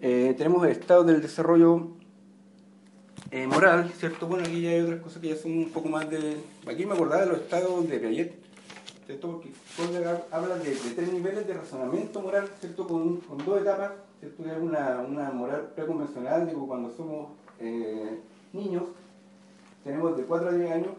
[0.00, 1.88] Eh, tenemos el estado del desarrollo
[3.32, 4.28] eh, moral, ¿cierto?
[4.28, 6.36] Bueno, aquí ya hay otras cosas que ya son un poco más de...
[6.68, 8.34] Aquí me acordaba de los estados de Piaget,
[9.06, 9.42] ¿cierto?
[9.76, 12.86] Porque habla de, tres niveles de razonamiento moral, ¿cierto?
[12.86, 14.44] Con, dos etapas, ¿cierto?
[14.60, 18.20] Una, una moral preconvencional, digo, cuando somos eh,
[18.52, 18.84] niños,
[19.84, 20.92] tenemos de 4 a 10 años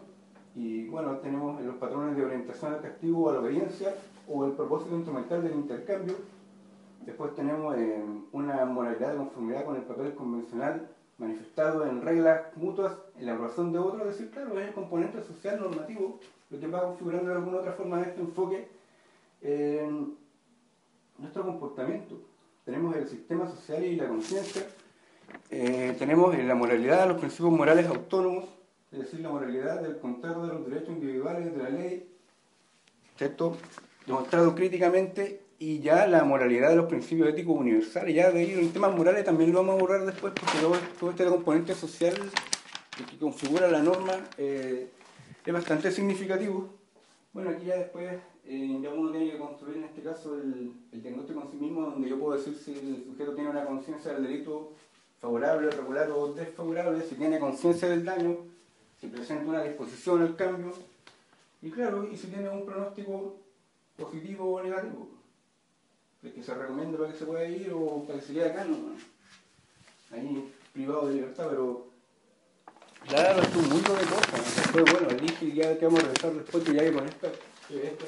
[0.54, 3.94] y bueno, tenemos los patrones de orientación al castigo o a la obediencia
[4.28, 6.14] o el propósito instrumental del intercambio.
[7.04, 12.92] Después tenemos eh, una moralidad de conformidad con el papel convencional manifestado en reglas mutuas
[13.18, 16.20] en la razón de otros, es decir, claro, es el componente social normativo,
[16.50, 18.68] lo que va configurando de alguna otra forma este enfoque
[19.40, 20.16] en
[21.18, 22.20] nuestro comportamiento.
[22.64, 24.66] Tenemos el sistema social y la conciencia,
[25.50, 28.44] eh, tenemos la moralidad, los principios morales autónomos,
[28.92, 32.08] es decir, la moralidad del control de los derechos individuales de la ley,
[33.16, 33.56] ¿cierto?
[34.06, 38.14] Demostrado críticamente y ya la moralidad de los principios éticos universales.
[38.14, 40.58] Ya de ahí en temas morales también lo vamos a borrar después porque
[40.98, 42.14] todo, este componente social
[43.10, 44.90] que configura la norma eh,
[45.44, 46.68] es bastante significativo.
[47.32, 51.02] Bueno, aquí ya después eh, ya uno tiene que construir en este caso el, el
[51.02, 54.22] diagnóstico en sí mismo, donde yo puedo decir si el sujeto tiene una conciencia del
[54.22, 54.72] delito
[55.20, 58.36] favorable, regular o desfavorable, si tiene conciencia del daño,
[59.00, 60.72] si presenta una disposición al cambio,
[61.62, 63.36] y claro, y si tiene un pronóstico
[63.96, 65.08] positivo o negativo,
[66.22, 68.64] de que se recomienda para que se pueda ir o para que se quede acá,
[68.64, 68.76] no,
[70.12, 71.86] ahí privado de libertad, pero
[73.06, 76.64] claro, es un mundo de cosas, después bueno, elige ya que vamos a regresar después,
[76.64, 77.32] que ya que con esto,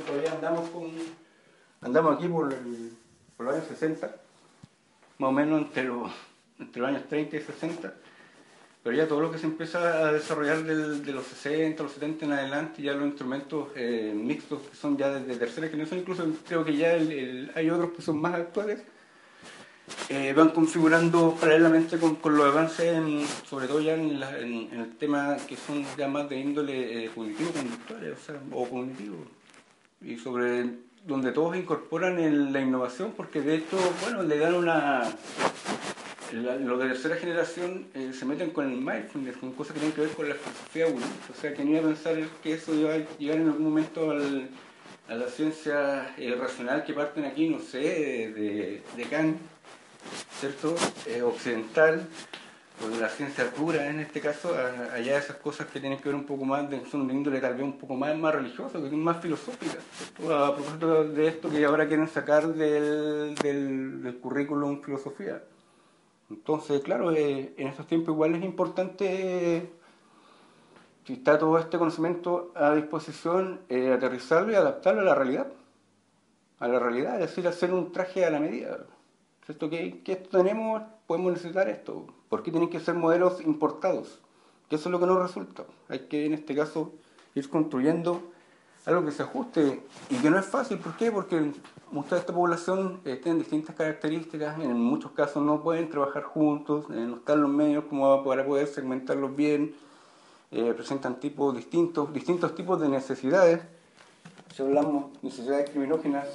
[0.06, 0.90] todavía andamos con,
[1.80, 2.54] andamos aquí por,
[3.36, 4.16] por los años 60,
[5.18, 6.10] más o menos entre los,
[6.58, 7.94] entre los años 30 y 60,
[8.88, 12.32] pero ya todo lo que se empieza a desarrollar de los 60, los 70 en
[12.32, 16.74] adelante, ya los instrumentos eh, mixtos que son ya de, tercera generación, incluso creo que
[16.74, 16.92] ya
[17.54, 18.80] hay otros que son más actuales,
[20.08, 24.22] eh, van configurando paralelamente con, los avances, sobre todo ya en,
[24.72, 29.18] el tema que son ya más de índole eh, cognitivo, conductuales, o, sea, o cognitivo,
[30.00, 30.64] y sobre
[31.04, 35.02] donde todos incorporan la innovación, porque de hecho, bueno, le dan una
[36.32, 40.02] los de tercera generación eh, se meten con el mindfulness, con cosas que tienen que
[40.02, 41.32] ver con la filosofía budista.
[41.36, 45.26] O sea, que a pensar que eso iba a llegar en algún momento a la
[45.28, 49.38] ciencia eh, racional que parten aquí, no sé, de, de Kant,
[50.38, 50.74] ¿cierto?
[51.06, 52.06] Eh, occidental,
[52.84, 54.54] o de la ciencia pura en este caso,
[54.92, 57.54] allá esas cosas que tienen que ver un poco más, de, son de índole tal
[57.54, 59.78] vez un poco más, más religioso, que son más filosóficas.
[60.30, 65.42] A propósito de esto que ahora quieren sacar del, del, del currículum filosofía.
[66.30, 69.70] Entonces, claro, eh, en estos tiempos igual es importante,
[71.04, 75.48] si está todo este conocimiento a disposición, eh, aterrizarlo y adaptarlo a la realidad.
[76.58, 78.78] A la realidad, es decir, hacer un traje a la medida.
[79.46, 79.70] ¿Cierto?
[79.70, 80.82] ¿Qué, ¿Qué, tenemos?
[81.06, 82.06] Podemos necesitar esto.
[82.28, 84.20] ¿Por qué tienen que ser modelos importados?
[84.68, 85.64] Que eso es lo que nos resulta.
[85.88, 86.92] Hay que, en este caso,
[87.34, 88.22] ir construyendo
[88.88, 90.78] algo que se ajuste y que no es fácil.
[90.78, 91.12] ¿Por qué?
[91.12, 91.52] Porque
[91.92, 96.86] mucha de esta población eh, tiene distintas características, en muchos casos no pueden trabajar juntos,
[96.90, 99.74] eh, no están los medios como para poder segmentarlos bien,
[100.50, 103.60] eh, presentan tipos distintos, distintos tipos de necesidades.
[104.54, 106.26] Si hablamos de necesidades criminógenas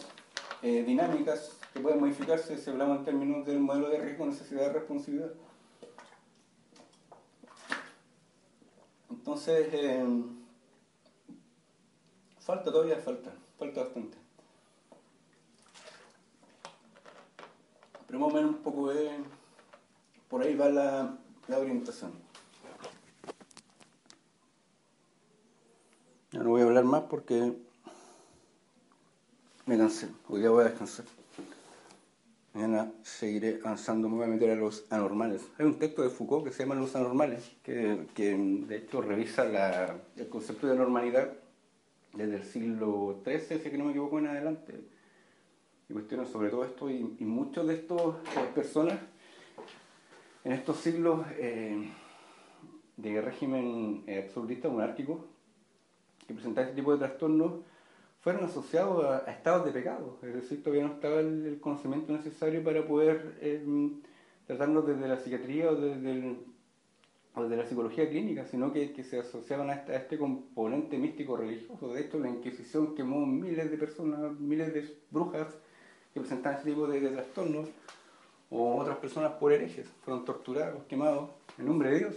[0.62, 5.32] dinámicas que pueden modificarse, si hablamos en términos del modelo de riesgo, necesidad de responsabilidad.
[9.10, 9.68] Entonces,
[12.44, 14.18] Falta todavía, falta, falta bastante.
[18.06, 19.12] Pero más o menos un poco de...
[20.30, 21.18] Por ahí va la,
[21.48, 22.12] la orientación.
[26.32, 27.54] Ya no voy a hablar más porque
[29.66, 31.06] me cansé, hoy día voy a descansar.
[32.54, 35.44] Mañana seguiré avanzando, me voy a meter a los anormales.
[35.58, 39.46] Hay un texto de Foucault que se llama Los anormales, que, que de hecho revisa
[39.46, 41.32] la, el concepto de normalidad
[42.14, 44.74] desde el siglo XIII, si no me equivoco, en adelante.
[45.90, 49.00] Y cuestiones sobre todo esto, y, y muchos de estos eh, personas
[50.44, 51.90] en estos siglos eh,
[52.98, 55.26] de régimen eh, absolutista monárquico
[56.28, 57.54] que presentaban este tipo de trastornos
[58.20, 62.86] fueron asociados a, estados de pecado, es decir, todavía no estaba el, conocimiento necesario para
[62.88, 63.66] poder eh,
[64.48, 66.38] tratarlos desde la psiquiatría o desde,
[67.36, 71.94] la psicología clínica, sino que, se asociaban a este, componente místico religioso.
[71.94, 75.48] De hecho, la Inquisición quemó miles de personas, miles de brujas
[76.14, 77.70] que presentaban este tipo de, de trastornos,
[78.52, 82.16] o otras personas por herejes, fueron torturados, quemados, en nombre de Dios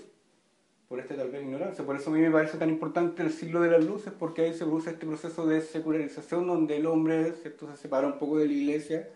[0.89, 1.85] por esta tal vez ignorancia.
[1.85, 4.55] Por eso a mí me parece tan importante el siglo de las luces, porque ahí
[4.55, 7.69] se produce este proceso de secularización donde el hombre ¿cierto?
[7.71, 9.09] se separa un poco de la iglesia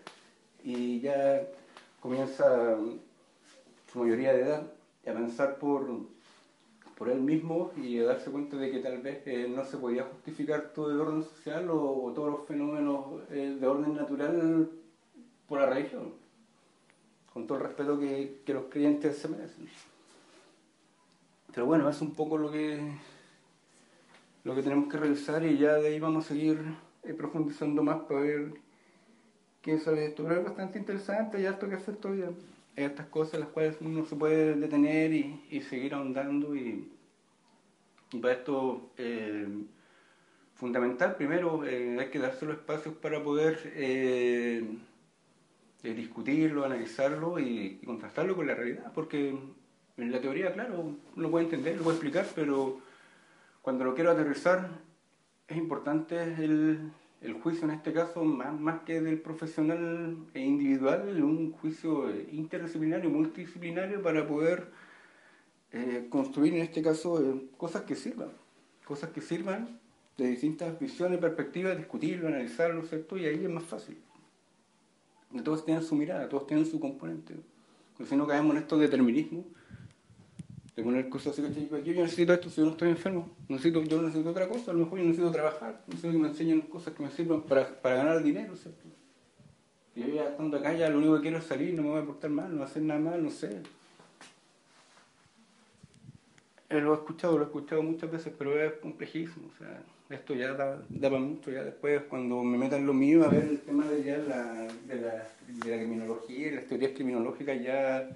[0.63, 1.47] y ya
[2.01, 2.77] comienza
[3.91, 4.71] su mayoría de edad
[5.05, 5.87] a pensar por,
[6.97, 10.03] por él mismo y a darse cuenta de que tal vez eh, no se podía
[10.03, 14.69] justificar todo el orden social o, todos los fenómenos eh, de orden natural
[15.47, 16.13] por la religión,
[17.33, 19.67] con todo el respeto que, que los creyentes se merecen.
[21.53, 22.79] Pero bueno, es un poco lo que,
[24.43, 26.59] lo que tenemos que revisar y ya de ahí vamos a seguir
[27.03, 28.53] eh, profundizando más para ver
[29.61, 30.23] qué sale de esto.
[30.23, 32.29] Pero es bastante interesante, ya esto que hacer todavía.
[32.77, 36.89] Hay estas cosas las cuales uno se puede detener y, seguir ahondando y,
[38.21, 39.47] para esto eh,
[40.55, 43.57] fundamental primero eh, hay que darse los espacios para poder
[45.83, 49.35] discutirlo, analizarlo y, y contrastarlo con la realidad, porque
[49.97, 52.79] en la teoría, claro, lo puede entender, lo puede explicar, pero
[53.61, 54.69] cuando lo quiero aterrizar,
[55.47, 56.91] es importante el,
[57.41, 64.01] juicio en este caso, más, más que del profesional e individual, un juicio interdisciplinario, multidisciplinario,
[64.01, 64.71] para poder
[65.71, 68.31] eh, construir en este caso eh, cosas que sirvan,
[68.85, 69.79] cosas que sirvan
[70.17, 73.17] de distintas visiones, perspectivas, discutirlo, analizarlo, ¿cierto?
[73.17, 73.97] Y ahí es más fácil.
[75.43, 77.35] Todos tienen su mirada, todos tienen su componente.
[77.97, 79.45] Porque si no caemos en estos determinismos,
[80.81, 84.01] de poner cosas así, yo, yo necesito esto si yo no estoy enfermo, necesito, yo
[84.01, 87.03] necesito otra cosa, a lo mejor yo necesito trabajar, necesito que me enseñen cosas que
[87.03, 88.81] me sirvan para, para ganar dinero, ¿cierto?
[89.95, 92.05] Yo ya estando acá ya lo único que quiero es salir, no me voy a
[92.05, 93.61] portar mal, no voy a hacer nada mal, no sé.
[96.69, 100.33] Eh, lo he escuchado, lo he escuchado muchas veces, pero es complejísimo, o sea, esto
[100.33, 103.59] ya da, da para mucho, ya después cuando me metan lo mío a ver el
[103.59, 108.09] tema de ya la, de la, de la criminología y las teorías criminológicas ya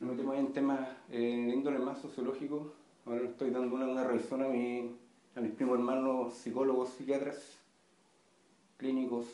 [0.00, 0.80] me metemos en temas
[1.10, 2.72] eh, de índole más sociológico.
[3.06, 4.90] Ahora estoy dando una, una revisión a, mi,
[5.36, 7.58] a mis primos hermanos psicólogos, psiquiatras,
[8.76, 9.26] clínicos,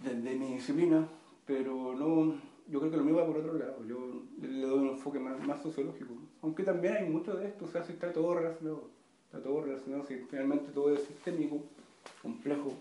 [0.00, 1.06] desde mi disciplina,
[1.46, 2.34] pero no,
[2.68, 3.84] yo creo que lo mío va por otro lado.
[3.86, 6.14] Yo le doy un enfoque más, más sociológico.
[6.42, 8.88] Aunque también hay mucho de esto, o sea, si está todo relacionado.
[9.26, 11.60] Está todo relacionado, si finalmente todo es sistémico,
[12.22, 12.72] complejo.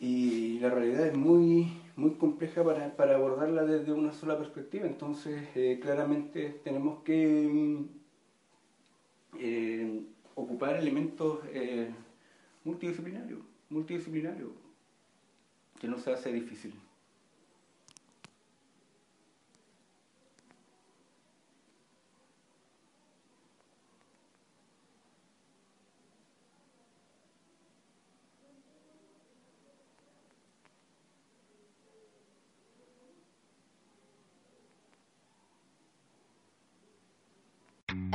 [0.00, 4.86] Y la realidad es muy muy compleja para, para, abordarla desde una sola perspectiva.
[4.86, 7.84] Entonces, eh, claramente tenemos que mm,
[9.40, 10.02] eh,
[10.36, 11.90] ocupar elementos eh,
[12.62, 14.50] multidisciplinarios, multidisciplinarios,
[15.80, 16.72] que no se hace difícil.